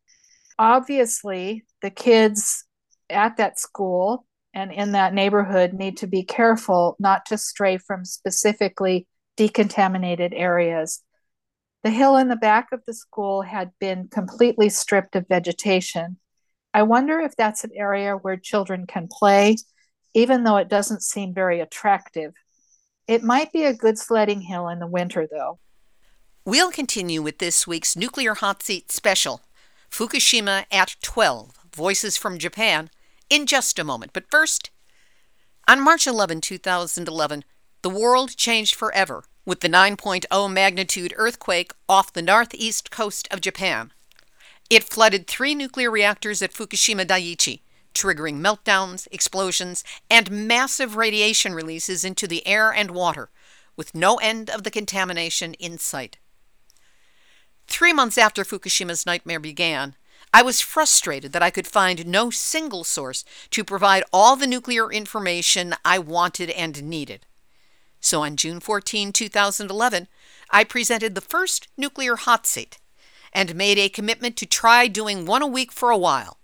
[0.59, 2.65] Obviously, the kids
[3.11, 8.05] at that school and in that neighborhood need to be careful not to stray from
[8.05, 9.07] specifically
[9.37, 11.03] decontaminated areas.
[11.83, 16.19] The hill in the back of the school had been completely stripped of vegetation.
[16.73, 19.57] I wonder if that's an area where children can play,
[20.15, 22.35] even though it doesn't seem very attractive.
[23.09, 25.59] It might be a good sledding hill in the winter, though.
[26.45, 29.43] We'll continue with this week's Nuclear Hot Seat special
[29.89, 32.91] Fukushima at 12 Voices from Japan
[33.31, 34.13] in just a moment.
[34.13, 34.71] But first,
[35.69, 37.45] on March 11, 2011,
[37.83, 43.93] the world changed forever with the 9.0 magnitude earthquake off the northeast coast of Japan.
[44.69, 47.61] It flooded three nuclear reactors at Fukushima Daiichi,
[47.95, 53.31] triggering meltdowns, explosions, and massive radiation releases into the air and water,
[53.77, 56.19] with no end of the contamination in sight.
[57.67, 59.97] Three months after Fukushima's nightmare began,
[60.35, 64.91] I was frustrated that I could find no single source to provide all the nuclear
[64.91, 67.27] information I wanted and needed.
[68.01, 70.09] So on June 14, 2011,
[70.51, 72.79] I presented the first nuclear hot seat
[73.33, 76.39] and made a commitment to try doing one a week for a while,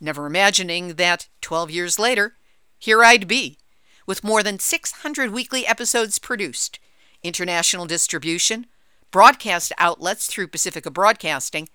[0.00, 2.34] never imagining that 12 years later,
[2.78, 3.58] here I'd be,
[4.06, 6.78] with more than 600 weekly episodes produced,
[7.22, 8.66] international distribution,
[9.14, 11.68] broadcast outlets through Pacifica Broadcasting,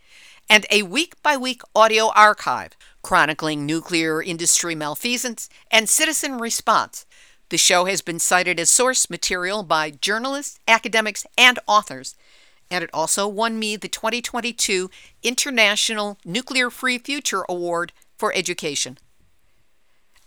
[0.49, 2.71] and a week by week audio archive
[3.01, 7.05] chronicling nuclear industry malfeasance and citizen response.
[7.47, 12.13] The show has been cited as source material by journalists, academics, and authors,
[12.69, 14.89] and it also won me the 2022
[15.23, 18.97] International Nuclear Free Future Award for Education.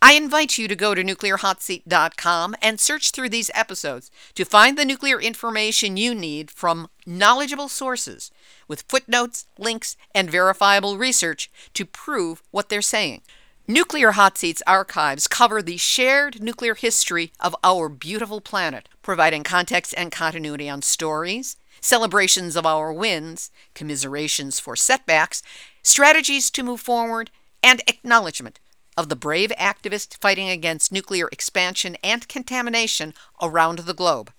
[0.05, 4.85] I invite you to go to nuclearhotseat.com and search through these episodes to find the
[4.85, 8.33] nuclear information you need from knowledgeable sources
[8.67, 13.23] with footnotes, links, and verifiable research to prove what they're saying.
[13.69, 19.95] Nuclear Hot Seats archives cover the shared nuclear history of our beautiful planet, providing context
[19.97, 25.45] and continuity on stories, celebrations of our wins, commiserations for setbacks,
[25.81, 27.31] strategies to move forward,
[27.63, 28.59] and acknowledgement
[28.97, 34.33] of the brave activists fighting against nuclear expansion and contamination around the globe.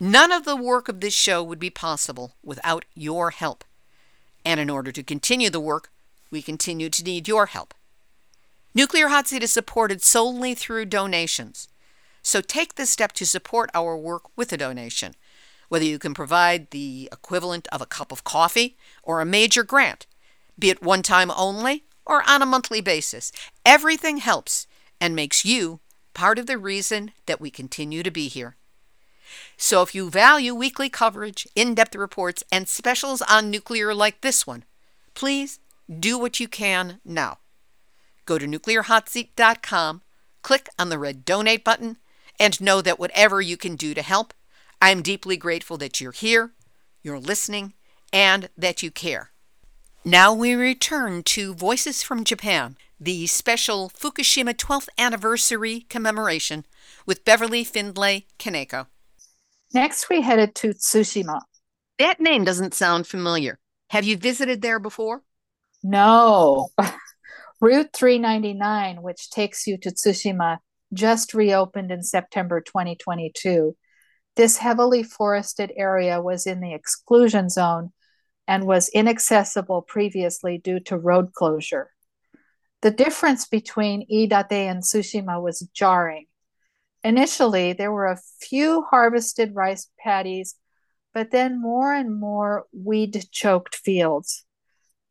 [0.00, 3.64] None of the work of this show would be possible without your help.
[4.44, 5.90] And in order to continue the work,
[6.30, 7.74] we continue to need your help.
[8.74, 11.68] Nuclear Hot Seat is supported solely through donations.
[12.22, 15.14] So take the step to support our work with a donation,
[15.68, 20.06] whether you can provide the equivalent of a cup of coffee or a major grant,
[20.58, 23.30] be it one time only or on a monthly basis.
[23.64, 24.66] Everything helps
[25.00, 25.78] and makes you
[26.14, 28.56] part of the reason that we continue to be here.
[29.56, 34.46] So if you value weekly coverage, in depth reports, and specials on nuclear like this
[34.46, 34.64] one,
[35.14, 37.38] please do what you can now.
[38.24, 40.02] Go to nuclearhotseat.com,
[40.42, 41.98] click on the red donate button,
[42.40, 44.32] and know that whatever you can do to help,
[44.80, 46.52] I'm deeply grateful that you're here,
[47.02, 47.74] you're listening,
[48.12, 49.30] and that you care.
[50.04, 56.64] Now we return to Voices from Japan, the special Fukushima 12th anniversary commemoration
[57.04, 58.86] with Beverly Findlay Kaneko.
[59.74, 61.40] Next, we headed to Tsushima.
[61.98, 63.58] That name doesn't sound familiar.
[63.90, 65.22] Have you visited there before?
[65.82, 66.68] No.
[67.60, 70.58] Route 399, which takes you to Tsushima,
[70.94, 73.76] just reopened in September 2022.
[74.36, 77.92] This heavily forested area was in the exclusion zone
[78.48, 81.90] and was inaccessible previously due to road closure.
[82.80, 86.26] The difference between Iidate and Tsushima was jarring.
[87.04, 90.56] Initially, there were a few harvested rice paddies,
[91.12, 94.44] but then more and more weed choked fields.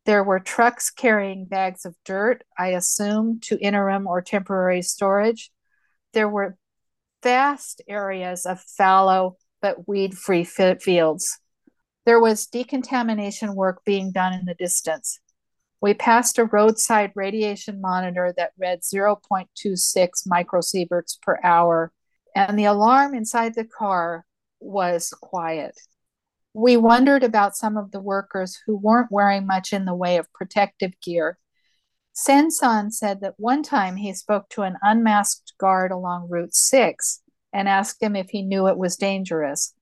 [0.06, 5.52] There were trucks carrying bags of dirt, I assume, to interim or temporary storage.
[6.14, 6.58] There were
[7.22, 11.40] vast areas of fallow but weed free fields.
[12.08, 15.20] There was decontamination work being done in the distance.
[15.82, 19.46] We passed a roadside radiation monitor that read 0.26
[20.26, 21.92] microsieverts per hour,
[22.34, 24.26] and the alarm inside the car
[24.62, 25.78] was quiet.
[26.54, 30.32] We wondered about some of the workers who weren't wearing much in the way of
[30.32, 31.38] protective gear.
[32.16, 37.68] Sensan said that one time he spoke to an unmasked guard along Route 6 and
[37.68, 39.74] asked him if he knew it was dangerous.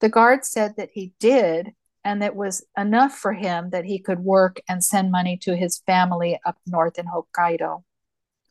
[0.00, 1.74] The guard said that he did,
[2.04, 5.78] and that was enough for him that he could work and send money to his
[5.86, 7.82] family up north in Hokkaido.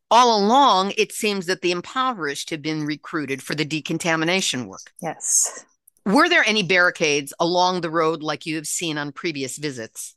[0.09, 4.93] All along, it seems that the impoverished have been recruited for the decontamination work.
[5.01, 5.65] Yes.
[6.05, 10.15] Were there any barricades along the road like you have seen on previous visits?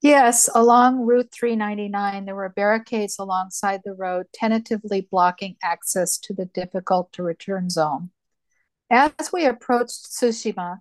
[0.00, 6.46] Yes, along Route 399, there were barricades alongside the road, tentatively blocking access to the
[6.46, 8.10] difficult to return zone.
[8.92, 10.80] As we approached Tsushima,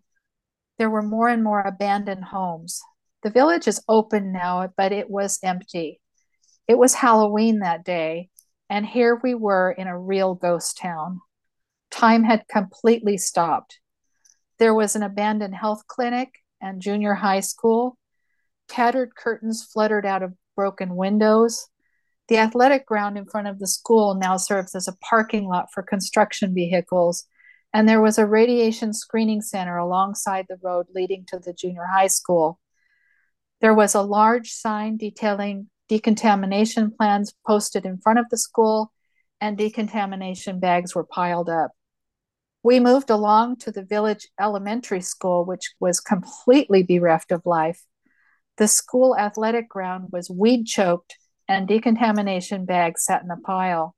[0.78, 2.82] there were more and more abandoned homes.
[3.24, 6.02] The village is open now, but it was empty.
[6.68, 8.30] It was Halloween that day,
[8.70, 11.22] and here we were in a real ghost town.
[11.90, 13.80] Time had completely stopped.
[14.60, 17.98] There was an abandoned health clinic and junior high school.
[18.68, 21.70] Tattered curtains fluttered out of broken windows.
[22.28, 25.82] The athletic ground in front of the school now serves as a parking lot for
[25.82, 27.26] construction vehicles
[27.74, 32.08] and there was a radiation screening center alongside the road leading to the junior high
[32.08, 32.60] school.
[33.62, 38.92] There was a large sign detailing decontamination plans posted in front of the school,
[39.40, 41.72] and decontamination bags were piled up.
[42.64, 47.84] We moved along to the village elementary school, which was completely bereft of life.
[48.58, 51.18] The school athletic ground was weed choked,
[51.48, 53.96] and decontamination bags sat in a pile.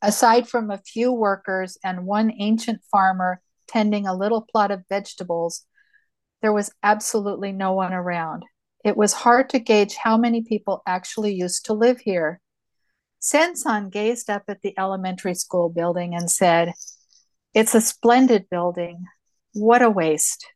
[0.00, 5.64] Aside from a few workers and one ancient farmer tending a little plot of vegetables,
[6.40, 8.44] there was absolutely no one around.
[8.84, 12.40] It was hard to gauge how many people actually used to live here.
[13.20, 16.74] Sensan gazed up at the elementary school building and said,
[17.52, 19.04] It's a splendid building.
[19.52, 20.46] What a waste.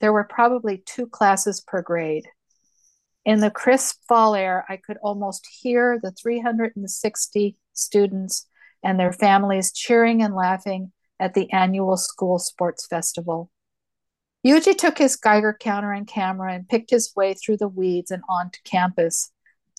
[0.00, 2.28] There were probably two classes per grade.
[3.24, 8.46] In the crisp fall air, I could almost hear the 360 students
[8.82, 13.50] and their families cheering and laughing at the annual school sports festival.
[14.46, 18.22] Yuji took his Geiger counter and camera and picked his way through the weeds and
[18.28, 19.32] onto campus.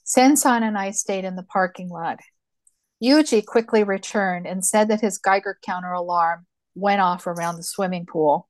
[0.05, 2.19] Sensan and I stayed in the parking lot.
[3.03, 6.45] Yuji quickly returned and said that his Geiger counter alarm
[6.75, 8.47] went off around the swimming pool.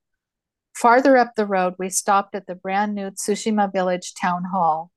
[0.75, 4.91] Farther up the road, we stopped at the brand new Tsushima Village Town Hall.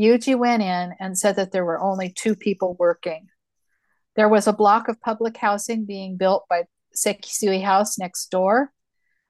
[0.00, 3.28] Yuji went in and said that there were only two people working.
[4.16, 6.64] There was a block of public housing being built by
[6.96, 8.72] Sekisui House next door.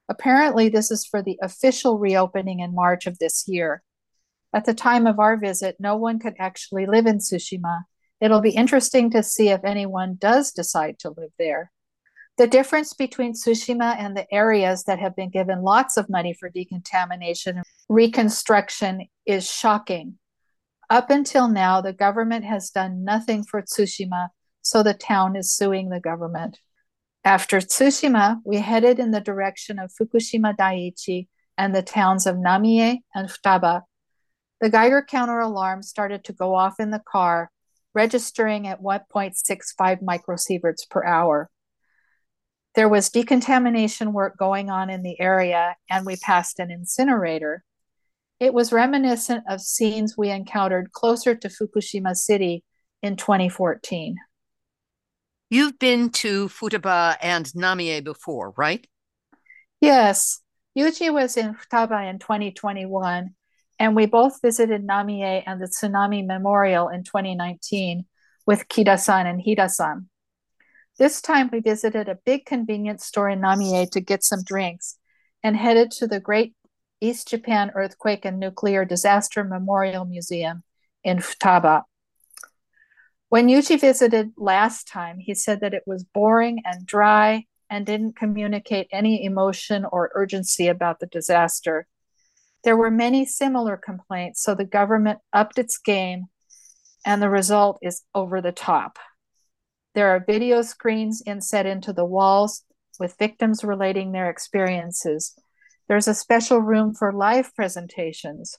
[0.09, 3.83] Apparently, this is for the official reopening in March of this year.
[4.53, 7.81] At the time of our visit, no one could actually live in Tsushima.
[8.21, 11.71] It'll be interesting to see if anyone does decide to live there.
[12.37, 16.49] The difference between Tsushima and the areas that have been given lots of money for
[16.49, 20.17] decontamination and reconstruction is shocking.
[20.89, 24.29] Up until now, the government has done nothing for Tsushima
[24.67, 26.59] so the town is suing the government.
[27.23, 32.99] After Tsushima, we headed in the direction of Fukushima Daiichi and the towns of Namie
[33.15, 33.83] and Futaba.
[34.59, 37.49] The Geiger counter alarm started to go off in the car,
[37.93, 41.49] registering at 1.65 microsieverts per hour.
[42.75, 47.63] There was decontamination work going on in the area, and we passed an incinerator.
[48.39, 52.63] It was reminiscent of scenes we encountered closer to Fukushima City
[53.01, 54.17] in 2014.
[55.49, 58.85] You've been to Futaba and Namie before, right?
[59.79, 60.41] Yes.
[60.77, 63.29] Yuji was in Futaba in 2021,
[63.79, 68.05] and we both visited Namie and the Tsunami Memorial in 2019
[68.45, 70.09] with Kida-san and Hida-san.
[70.99, 74.97] This time we visited a big convenience store in Namie to get some drinks
[75.43, 76.55] and headed to the Great
[76.99, 80.63] East Japan Earthquake and Nuclear Disaster Memorial Museum
[81.03, 81.83] in Futaba.
[83.29, 88.15] When Yuji visited last time, he said that it was boring and dry and didn't
[88.15, 91.87] communicate any emotion or urgency about the disaster.
[92.63, 96.27] There were many similar complaints, so the government upped its game,
[97.05, 98.97] and the result is over the top.
[99.93, 102.63] There are video screens inset into the walls
[102.97, 105.35] with victims relating their experiences.
[105.89, 108.57] There's a special room for live presentations.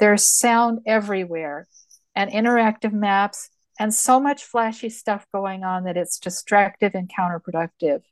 [0.00, 1.68] There's sound everywhere
[2.16, 3.48] and interactive maps
[3.78, 8.02] and so much flashy stuff going on that it's distractive and counterproductive.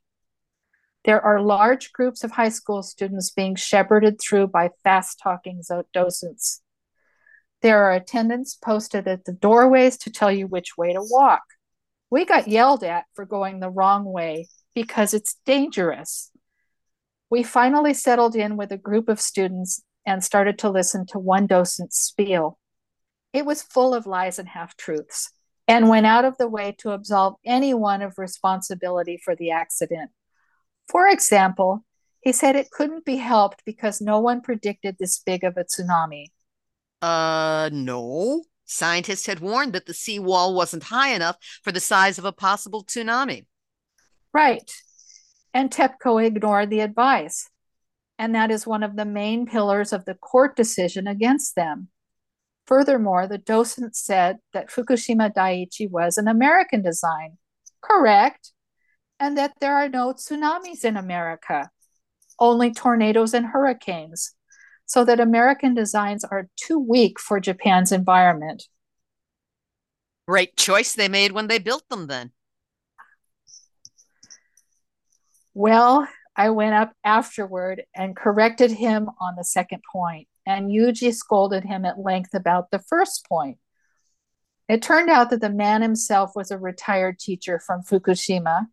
[1.04, 6.62] There are large groups of high school students being shepherded through by fast talking docents.
[7.62, 11.42] There are attendants posted at the doorways to tell you which way to walk.
[12.10, 16.30] We got yelled at for going the wrong way because it's dangerous.
[17.30, 21.46] We finally settled in with a group of students and started to listen to one
[21.46, 22.58] docent's spiel.
[23.32, 25.32] It was full of lies and half truths
[25.70, 30.10] and went out of the way to absolve anyone of responsibility for the accident.
[30.88, 31.84] For example,
[32.20, 36.26] he said it couldn't be helped because no one predicted this big of a tsunami.
[37.00, 38.42] Uh, no.
[38.64, 42.84] Scientists had warned that the seawall wasn't high enough for the size of a possible
[42.84, 43.46] tsunami.
[44.34, 44.72] Right.
[45.54, 47.48] And TEPCO ignored the advice.
[48.18, 51.88] And that is one of the main pillars of the court decision against them.
[52.70, 57.36] Furthermore, the docent said that Fukushima Daiichi was an American design.
[57.82, 58.52] Correct
[59.20, 61.70] and that there are no tsunamis in America,
[62.38, 64.34] only tornadoes and hurricanes,
[64.86, 68.64] so that American designs are too weak for Japan's environment.
[70.26, 72.32] Great choice they made when they built them, then.
[75.52, 81.64] Well, I went up afterward and corrected him on the second point, and Yuji scolded
[81.64, 83.58] him at length about the first point.
[84.68, 88.66] It turned out that the man himself was a retired teacher from Fukushima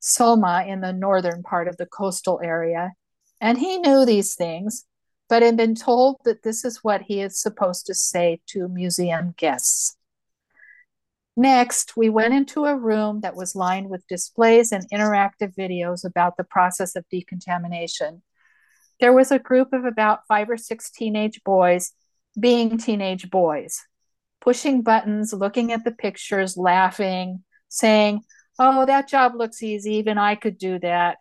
[0.00, 2.92] Soma in the northern part of the coastal area,
[3.40, 4.84] and he knew these things,
[5.28, 9.34] but had been told that this is what he is supposed to say to museum
[9.36, 9.96] guests.
[11.36, 16.36] Next, we went into a room that was lined with displays and interactive videos about
[16.38, 18.22] the process of decontamination.
[19.00, 21.92] There was a group of about five or six teenage boys
[22.38, 23.82] being teenage boys,
[24.40, 28.22] pushing buttons, looking at the pictures, laughing, saying,
[28.58, 29.96] Oh, that job looks easy.
[29.96, 31.18] Even I could do that.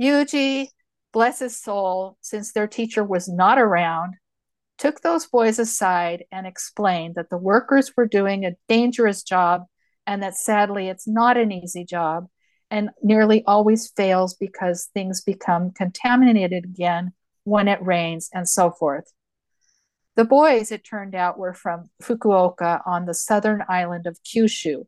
[0.00, 0.68] Yuji,
[1.12, 4.14] bless his soul, since their teacher was not around,
[4.78, 9.64] took those boys aside and explained that the workers were doing a dangerous job
[10.06, 12.28] and that sadly it's not an easy job
[12.70, 17.12] and nearly always fails because things become contaminated again
[17.44, 19.12] when it rains and so forth.
[20.16, 24.86] The boys, it turned out, were from Fukuoka on the southern island of Kyushu,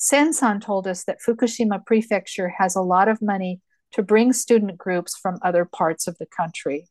[0.00, 3.60] Sensan told us that Fukushima Prefecture has a lot of money
[3.92, 6.88] to bring student groups from other parts of the country.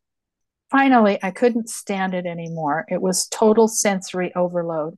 [0.70, 2.84] Finally, I couldn't stand it anymore.
[2.88, 4.94] It was total sensory overload.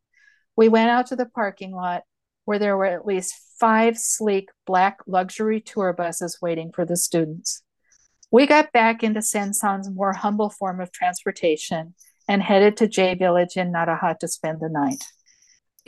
[0.57, 2.03] We went out to the parking lot
[2.45, 7.63] where there were at least five sleek black luxury tour buses waiting for the students.
[8.33, 11.95] We got back into Sensan's more humble form of transportation
[12.27, 15.05] and headed to J Village in Naraha to spend the night.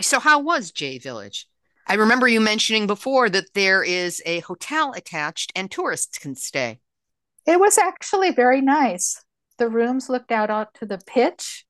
[0.01, 1.49] So, how was J Village?
[1.89, 6.79] I remember you mentioning before that there is a hotel attached and tourists can stay.
[7.45, 9.20] It was actually very nice.
[9.59, 11.66] The rooms looked out onto the pitch.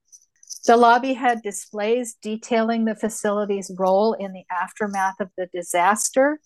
[0.66, 6.40] The lobby had displays detailing the facility's role in the aftermath of the disaster.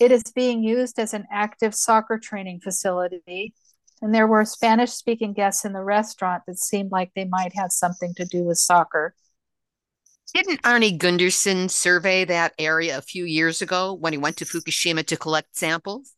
[0.00, 3.54] It is being used as an active soccer training facility,
[4.02, 7.72] and there were Spanish speaking guests in the restaurant that seemed like they might have
[7.72, 9.14] something to do with soccer.
[10.34, 15.06] Didn't Arnie Gundersen survey that area a few years ago when he went to Fukushima
[15.06, 16.13] to collect samples?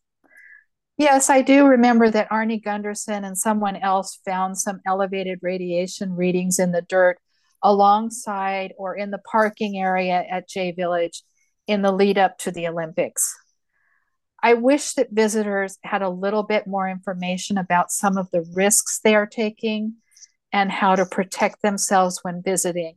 [0.97, 6.57] Yes, I do remember that Arnie Gundersen and someone else found some elevated radiation readings
[6.57, 7.19] in the dirt
[7.63, 11.21] alongside or in the parking area at J Village
[11.67, 13.35] in the lead up to the Olympics.
[14.41, 18.99] I wish that visitors had a little bit more information about some of the risks
[19.03, 19.95] they are taking
[20.51, 22.95] and how to protect themselves when visiting.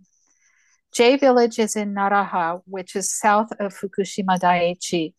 [0.92, 5.12] J Village is in Naraha, which is south of Fukushima Daiichi.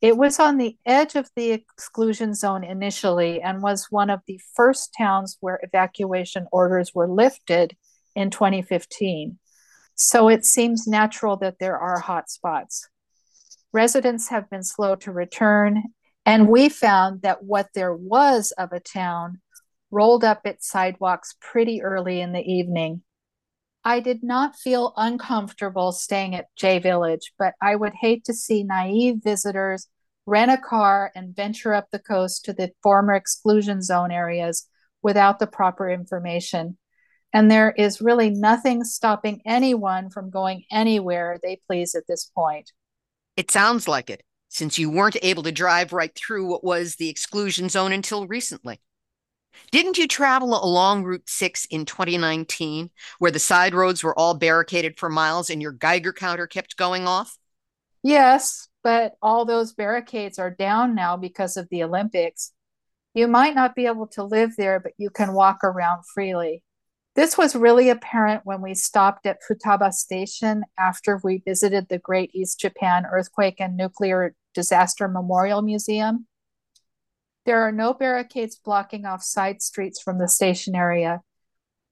[0.00, 4.40] It was on the edge of the exclusion zone initially and was one of the
[4.54, 7.76] first towns where evacuation orders were lifted
[8.16, 9.38] in 2015.
[9.94, 12.86] So it seems natural that there are hotspots.
[13.72, 15.82] Residents have been slow to return,
[16.24, 19.42] and we found that what there was of a town
[19.90, 23.02] rolled up its sidewalks pretty early in the evening
[23.84, 28.62] I did not feel uncomfortable staying at J Village, but I would hate to see
[28.62, 29.88] naive visitors
[30.26, 34.68] rent a car and venture up the coast to the former exclusion zone areas
[35.02, 36.76] without the proper information.
[37.32, 42.72] And there is really nothing stopping anyone from going anywhere they please at this point.
[43.36, 47.08] It sounds like it, since you weren't able to drive right through what was the
[47.08, 48.80] exclusion zone until recently.
[49.70, 54.98] Didn't you travel along Route 6 in 2019, where the side roads were all barricaded
[54.98, 57.38] for miles and your Geiger counter kept going off?
[58.02, 62.52] Yes, but all those barricades are down now because of the Olympics.
[63.14, 66.62] You might not be able to live there, but you can walk around freely.
[67.16, 72.30] This was really apparent when we stopped at Futaba Station after we visited the Great
[72.32, 76.26] East Japan Earthquake and Nuclear Disaster Memorial Museum.
[77.50, 81.20] There are no barricades blocking off side streets from the station area.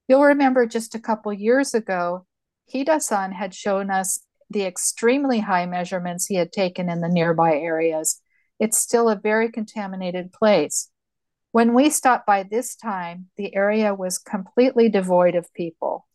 [0.07, 2.25] You'll remember just a couple years ago,
[2.73, 8.21] Hida-san had shown us the extremely high measurements he had taken in the nearby areas.
[8.57, 10.89] It's still a very contaminated place.
[11.51, 16.07] When we stopped by this time, the area was completely devoid of people.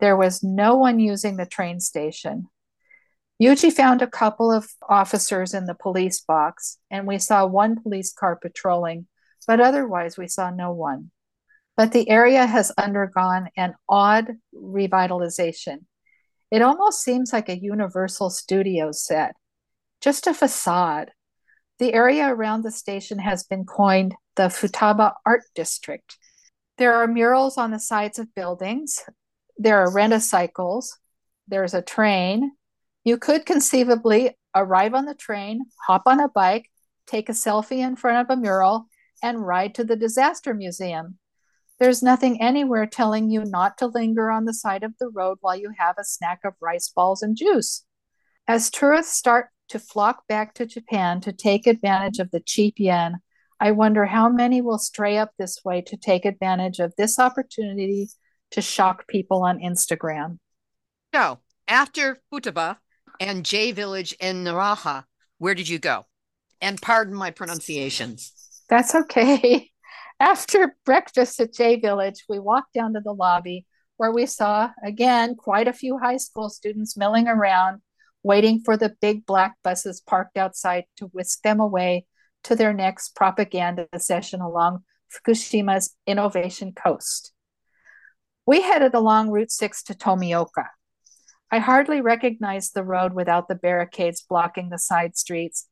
[0.00, 2.48] There was no one using the train station.
[3.40, 8.12] Yuji found a couple of officers in the police box, and we saw one police
[8.12, 9.06] car patrolling,
[9.46, 11.10] but otherwise we saw no one.
[11.76, 15.84] But the area has undergone an odd revitalization.
[16.50, 19.36] It almost seems like a Universal Studios set,
[20.00, 21.12] just a facade.
[21.78, 26.16] The area around the station has been coined the Futaba Art District.
[26.76, 29.00] There are murals on the sides of buildings.
[29.56, 30.98] There are rent-a-cycles.
[31.46, 32.52] There's a train.
[33.08, 36.70] You could conceivably arrive on the train, hop on a bike,
[37.06, 38.84] take a selfie in front of a mural,
[39.22, 41.16] and ride to the disaster museum.
[41.80, 45.56] There's nothing anywhere telling you not to linger on the side of the road while
[45.56, 47.86] you have a snack of rice balls and juice.
[48.46, 53.20] As tourists start to flock back to Japan to take advantage of the cheap yen,
[53.58, 58.10] I wonder how many will stray up this way to take advantage of this opportunity
[58.50, 60.40] to shock people on Instagram.
[61.14, 62.76] So, after Futaba
[63.20, 65.04] and J Village in Naraha,
[65.38, 66.06] where did you go?
[66.60, 68.32] And pardon my pronunciations.
[68.68, 69.70] That's okay.
[70.20, 73.66] After breakfast at J Village, we walked down to the lobby
[73.96, 77.80] where we saw, again, quite a few high school students milling around,
[78.22, 82.06] waiting for the big black buses parked outside to whisk them away
[82.44, 87.32] to their next propaganda session along Fukushima's Innovation Coast.
[88.46, 90.66] We headed along Route 6 to Tomioka.
[91.50, 95.66] I hardly recognized the road without the barricades blocking the side streets,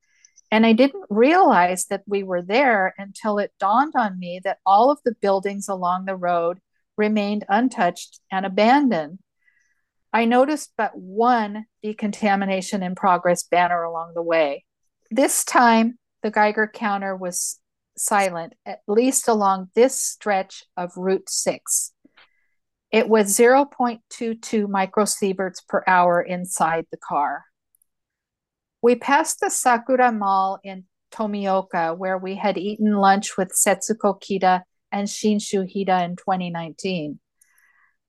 [0.50, 4.90] and I didn't realize that we were there until it dawned on me that all
[4.90, 6.60] of the buildings along the road
[6.96, 9.18] remained untouched and abandoned.
[10.12, 14.64] I noticed but one decontamination in progress banner along the way.
[15.10, 17.58] This time, the Geiger counter was
[17.96, 21.92] silent, at least along this stretch of Route 6.
[22.93, 24.01] It was 0.22
[24.66, 27.45] microsieverts per hour inside the car.
[28.80, 34.62] We passed the Sakura Mall in Tomioka, where we had eaten lunch with Setsuko Kida
[34.93, 37.18] and Shinshu Hida in 2019.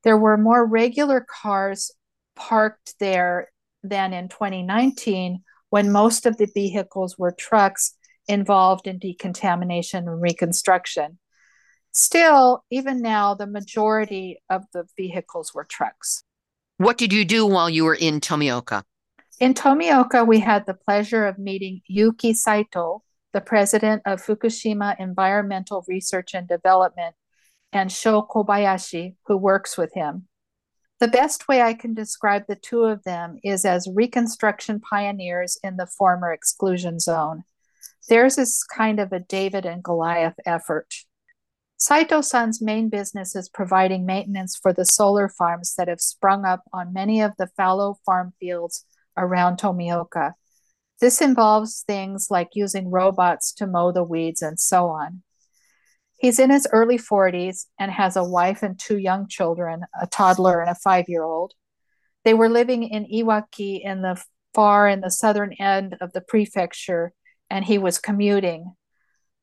[0.04, 1.92] There were more regular cars
[2.36, 3.50] parked there
[3.84, 7.96] than in 2019, when most of the vehicles were trucks
[8.28, 11.20] involved in decontamination and reconstruction.
[11.98, 16.24] Still, even now, the majority of the vehicles were trucks.
[16.78, 18.84] What did you do while you were in Tomioka?
[19.40, 23.02] In Tomioka, we had the pleasure of meeting Yuki Saito,
[23.34, 27.16] the president of Fukushima Environmental Research and Development,
[27.74, 30.28] and Sho Kobayashi, who works with him.
[31.00, 35.78] The best way I can describe the two of them is as reconstruction pioneers in
[35.78, 37.44] the former exclusion zone.
[38.08, 40.94] Theirs is kind of a David and Goliath effort.
[41.80, 46.64] Saito San's main business is providing maintenance for the solar farms that have sprung up
[46.74, 48.84] on many of the fallow farm fields
[49.16, 50.34] around Tomioka.
[51.00, 55.22] This involves things like using robots to mow the weeds and so on.
[56.18, 60.60] He's in his early 40s and has a wife and two young children, a toddler
[60.62, 61.54] and a five year old.
[62.26, 64.20] They were living in Iwaki in the
[64.56, 67.14] far in the southern end of the prefecture
[67.52, 68.74] and he was commuting.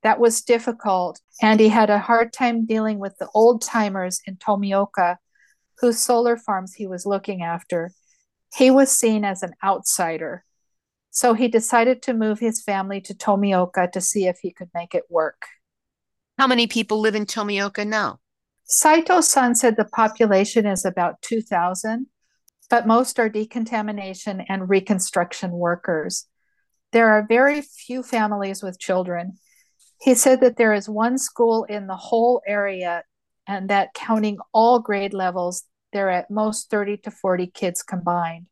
[0.05, 4.37] That was difficult, and he had a hard time dealing with the old timers in
[4.37, 5.17] Tomioka,
[5.81, 7.91] whose solar farms he was looking after.
[8.55, 10.45] He was seen as an outsider.
[11.11, 14.95] So he decided to move his family to Tomioka to see if he could make
[14.95, 15.47] it work.
[16.39, 18.21] How many people live in Tomioka now?
[18.65, 22.09] Saito san said the population is about 2,000,
[22.69, 26.27] but most are decontamination and reconstruction workers.
[26.93, 29.39] There are very few families with children.
[30.05, 33.05] He said that there is one school in the whole area,
[33.47, 38.45] and that counting all grade levels, there are at most 30 to 40 kids combined.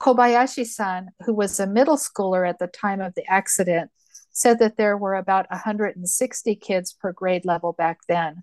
[0.00, 3.90] Kobayashi san, who was a middle schooler at the time of the accident,
[4.30, 8.42] said that there were about 160 kids per grade level back then.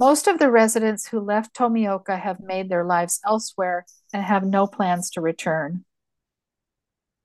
[0.00, 4.66] Most of the residents who left Tomioka have made their lives elsewhere and have no
[4.66, 5.84] plans to return.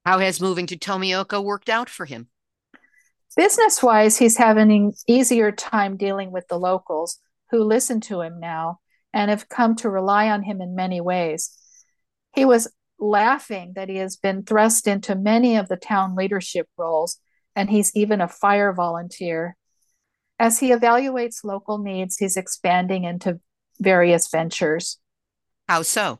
[0.05, 2.27] How has moving to Tomioka worked out for him?
[3.35, 7.19] Business wise, he's having an easier time dealing with the locals
[7.49, 8.79] who listen to him now
[9.13, 11.57] and have come to rely on him in many ways.
[12.35, 17.17] He was laughing that he has been thrust into many of the town leadership roles,
[17.55, 19.55] and he's even a fire volunteer.
[20.39, 23.39] As he evaluates local needs, he's expanding into
[23.79, 24.99] various ventures.
[25.67, 26.19] How so?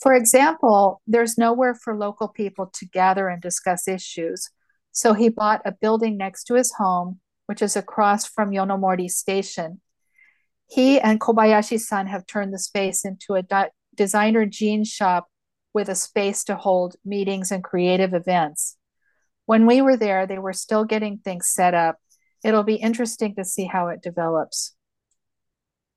[0.00, 4.50] For example, there's nowhere for local people to gather and discuss issues.
[4.94, 9.80] So he bought a building next to his home, which is across from Yonomori Station.
[10.70, 15.26] He and Kobayashi san have turned the space into a designer jean shop
[15.74, 18.76] with a space to hold meetings and creative events.
[19.46, 21.96] When we were there, they were still getting things set up.
[22.44, 24.76] It'll be interesting to see how it develops.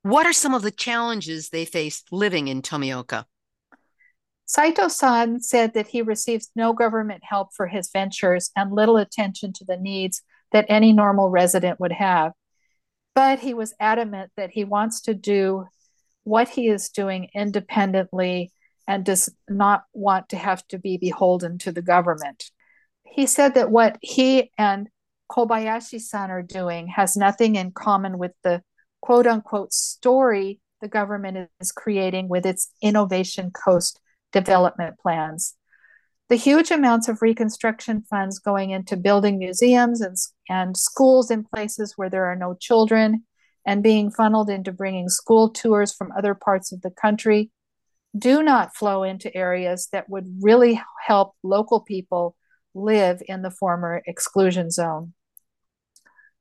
[0.01, 3.25] What are some of the challenges they faced living in Tomioka?
[4.47, 9.51] Saito san said that he receives no government help for his ventures and little attention
[9.53, 10.21] to the needs
[10.53, 12.31] that any normal resident would have.
[13.13, 15.65] But he was adamant that he wants to do
[16.23, 18.53] what he is doing independently
[18.87, 22.45] and does not want to have to be beholden to the government.
[23.03, 24.87] He said that what he and
[25.29, 28.63] Kobayashi san are doing has nothing in common with the
[29.01, 33.99] quote unquote story the government is creating with its Innovation Coast
[34.31, 35.55] development plans.
[36.29, 40.17] The huge amounts of reconstruction funds going into building museums and,
[40.49, 43.23] and schools in places where there are no children
[43.65, 47.51] and being funneled into bringing school tours from other parts of the country
[48.17, 52.35] do not flow into areas that would really help local people
[52.73, 55.13] live in the former exclusion zone.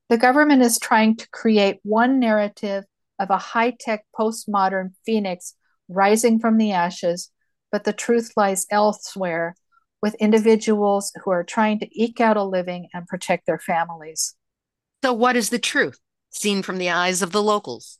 [0.09, 2.85] The government is trying to create one narrative
[3.19, 5.55] of a high tech postmodern phoenix
[5.89, 7.31] rising from the ashes
[7.71, 9.55] but the truth lies elsewhere
[10.03, 14.35] with individuals who are trying to eke out a living and protect their families.
[15.03, 15.99] So, what is the truth
[16.31, 17.99] seen from the eyes of the locals?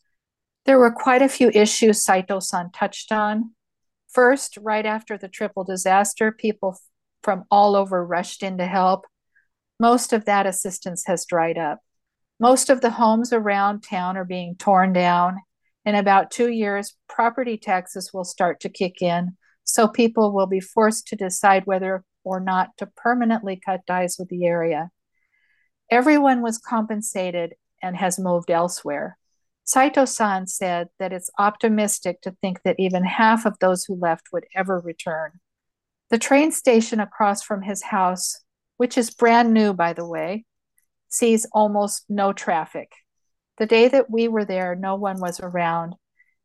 [0.65, 3.55] There were quite a few issues Saito san touched on.
[4.09, 6.79] First, right after the triple disaster, people
[7.23, 9.05] from all over rushed in to help.
[9.79, 11.81] Most of that assistance has dried up.
[12.39, 15.39] Most of the homes around town are being torn down.
[15.85, 19.37] In about two years, property taxes will start to kick in,
[19.67, 24.29] so people will be forced to decide whether or not to permanently cut ties with
[24.29, 24.91] the area.
[25.91, 29.19] Everyone was compensated and has moved elsewhere.
[29.65, 34.29] Saito san said that it's optimistic to think that even half of those who left
[34.33, 35.33] would ever return.
[36.11, 38.45] The train station across from his house,
[38.77, 40.45] which is brand new, by the way,
[41.09, 42.93] sees almost no traffic.
[43.59, 45.97] The day that we were there, no one was around,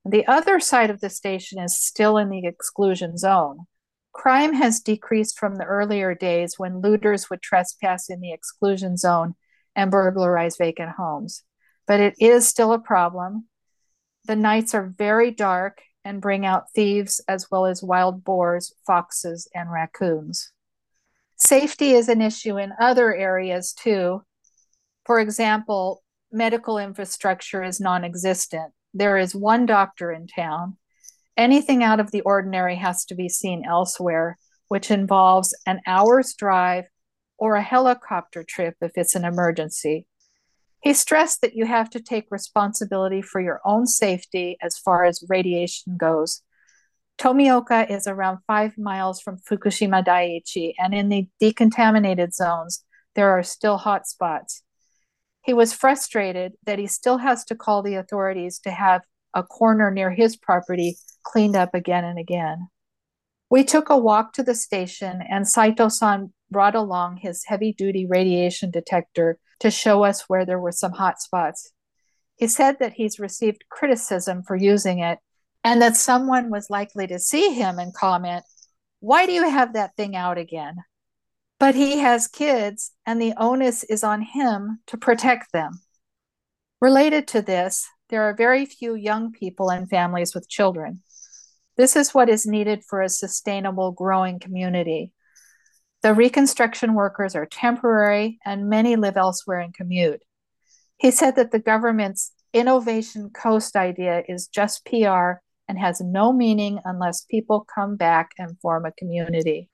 [0.03, 3.65] the other side of the station is still in the exclusion zone.
[4.13, 9.35] Crime has decreased from the earlier days when looters would trespass in the exclusion zone
[9.75, 11.43] and burglarize vacant homes.
[11.87, 13.47] But it is still a problem.
[14.25, 19.47] The nights are very dark and bring out thieves as well as wild boars, foxes,
[19.53, 20.51] and raccoons.
[21.37, 24.23] Safety is an issue in other areas too.
[25.05, 30.77] For example, medical infrastructure is non existent there is one doctor in town.
[31.37, 34.37] Anything out of the ordinary has to be seen elsewhere,
[34.67, 36.85] which involves an hour's drive
[37.37, 40.05] or a helicopter trip if it's an emergency.
[40.81, 45.23] He stressed that you have to take responsibility for your own safety as far as
[45.29, 46.41] radiation goes.
[47.17, 52.83] Tomioka is around five miles from Fukushima Daiichi, and in the decontaminated zones,
[53.13, 54.63] there are still hot spots.
[55.43, 59.01] He was frustrated that he still has to call the authorities to have
[59.33, 62.67] a corner near his property cleaned up again and again.
[63.49, 68.05] We took a walk to the station, and Saito san brought along his heavy duty
[68.05, 71.71] radiation detector to show us where there were some hot spots.
[72.35, 75.19] He said that he's received criticism for using it
[75.63, 78.43] and that someone was likely to see him and comment,
[78.99, 80.77] Why do you have that thing out again?
[81.61, 85.73] But he has kids, and the onus is on him to protect them.
[86.81, 91.03] Related to this, there are very few young people and families with children.
[91.77, 95.13] This is what is needed for a sustainable, growing community.
[96.01, 100.23] The reconstruction workers are temporary, and many live elsewhere and commute.
[100.97, 106.79] He said that the government's Innovation Coast idea is just PR and has no meaning
[106.85, 109.69] unless people come back and form a community.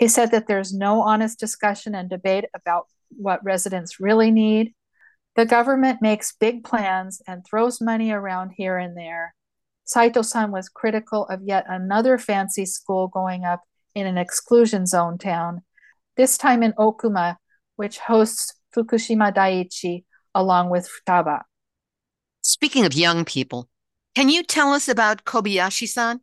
[0.00, 4.72] He said that there's no honest discussion and debate about what residents really need.
[5.36, 9.34] The government makes big plans and throws money around here and there.
[9.84, 13.60] Saito san was critical of yet another fancy school going up
[13.94, 15.60] in an exclusion zone town,
[16.16, 17.36] this time in Okuma,
[17.76, 21.42] which hosts Fukushima Daiichi along with Futaba.
[22.40, 23.68] Speaking of young people,
[24.14, 26.22] can you tell us about Kobayashi san?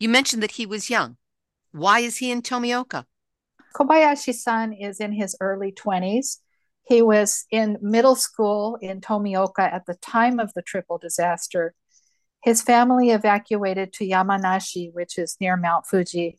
[0.00, 1.16] You mentioned that he was young.
[1.74, 3.04] Why is he in Tomioka?
[3.74, 6.36] Kobayashi san is in his early 20s.
[6.84, 11.74] He was in middle school in Tomioka at the time of the triple disaster.
[12.44, 16.38] His family evacuated to Yamanashi, which is near Mount Fuji.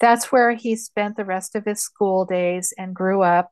[0.00, 3.50] That's where he spent the rest of his school days and grew up.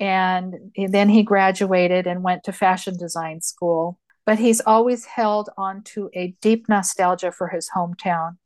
[0.00, 4.00] And then he graduated and went to fashion design school.
[4.26, 8.38] But he's always held on to a deep nostalgia for his hometown.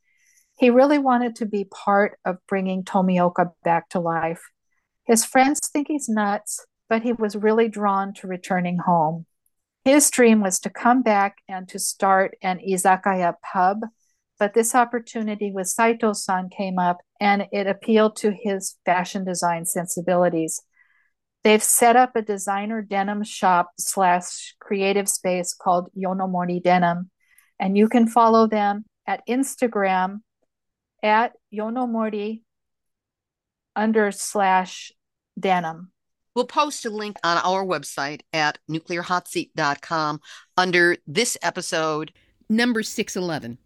[0.57, 4.43] He really wanted to be part of bringing Tomioka back to life.
[5.05, 9.27] His friends think he's nuts, but he was really drawn to returning home.
[9.85, 13.81] His dream was to come back and to start an izakaya pub,
[14.39, 19.67] but this opportunity with Saito san came up and it appealed to his fashion design
[19.67, 20.63] sensibilities.
[21.43, 27.11] They've set up a designer denim shop slash creative space called Yonomori Denim,
[27.61, 30.21] and you can follow them at Instagram
[31.05, 32.41] at Yonomori
[33.77, 34.91] under slash
[35.39, 35.93] denim.
[36.35, 40.21] We'll post a link on our website at nuclearhotseat.com
[40.57, 42.13] under this episode,
[42.49, 43.59] number 611.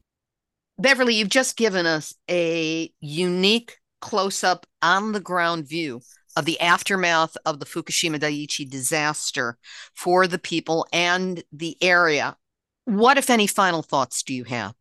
[0.78, 6.02] Beverly, you've just given us a unique close up on the ground view
[6.36, 9.56] of the aftermath of the Fukushima Daiichi disaster
[9.94, 12.36] for the people and the area.
[12.84, 14.74] What, if any, final thoughts do you have?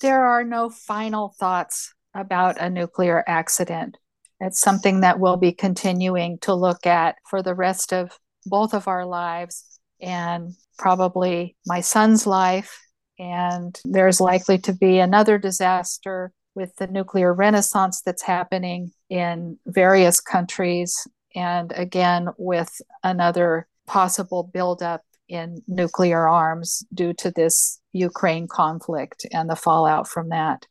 [0.00, 3.98] There are no final thoughts about a nuclear accident.
[4.40, 8.88] It's something that we'll be continuing to look at for the rest of both of
[8.88, 12.80] our lives and probably my son's life.
[13.18, 20.20] And there's likely to be another disaster with the nuclear renaissance that's happening in various
[20.20, 21.06] countries.
[21.34, 29.48] And again, with another possible buildup in nuclear arms due to this Ukraine conflict and
[29.48, 30.66] the fallout from that.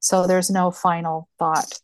[0.00, 1.80] So there's no final thought.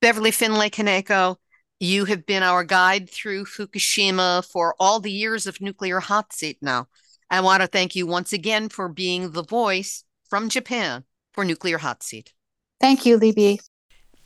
[0.00, 1.36] Beverly Findlay Kaneko,
[1.80, 6.58] you have been our guide through Fukushima for all the years of Nuclear Hot Seat
[6.60, 6.88] now.
[7.30, 11.78] I want to thank you once again for being the voice from Japan for Nuclear
[11.78, 12.32] Hot Seat.
[12.80, 13.58] Thank you, Libbe.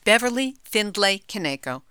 [0.04, 1.82] Beverly Findlay Kaneko.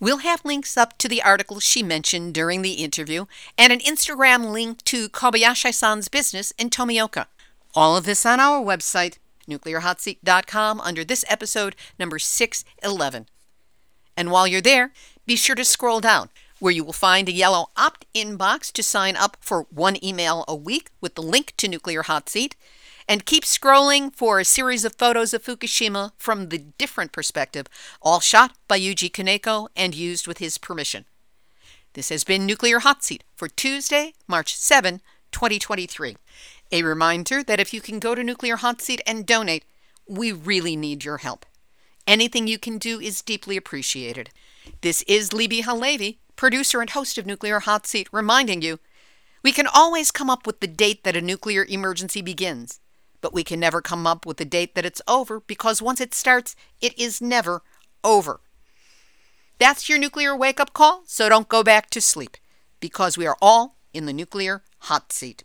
[0.00, 3.26] We'll have links up to the article she mentioned during the interview
[3.56, 7.26] and an Instagram link to Kobayashi san's business in Tomioka.
[7.74, 9.18] All of this on our website,
[9.48, 13.26] nuclearhotseat.com under this episode number 611.
[14.16, 14.92] And while you're there,
[15.26, 18.82] be sure to scroll down where you will find a yellow opt in box to
[18.82, 22.56] sign up for one email a week with the link to Nuclear Hot Seat.
[23.06, 27.66] And keep scrolling for a series of photos of Fukushima from the different perspective,
[28.00, 31.04] all shot by Yuji Kaneko and used with his permission.
[31.92, 35.02] This has been Nuclear Hot Seat for Tuesday, March 7,
[35.32, 36.16] 2023.
[36.74, 39.64] A reminder that if you can go to Nuclear Hot Seat and donate,
[40.08, 41.46] we really need your help.
[42.04, 44.30] Anything you can do is deeply appreciated.
[44.80, 48.80] This is Libbe HaLevy, producer and host of Nuclear Hot Seat, reminding you
[49.40, 52.80] we can always come up with the date that a nuclear emergency begins,
[53.20, 56.12] but we can never come up with the date that it's over because once it
[56.12, 57.62] starts, it is never
[58.02, 58.40] over.
[59.60, 62.36] That's your nuclear wake up call, so don't go back to sleep
[62.80, 65.44] because we are all in the nuclear hot seat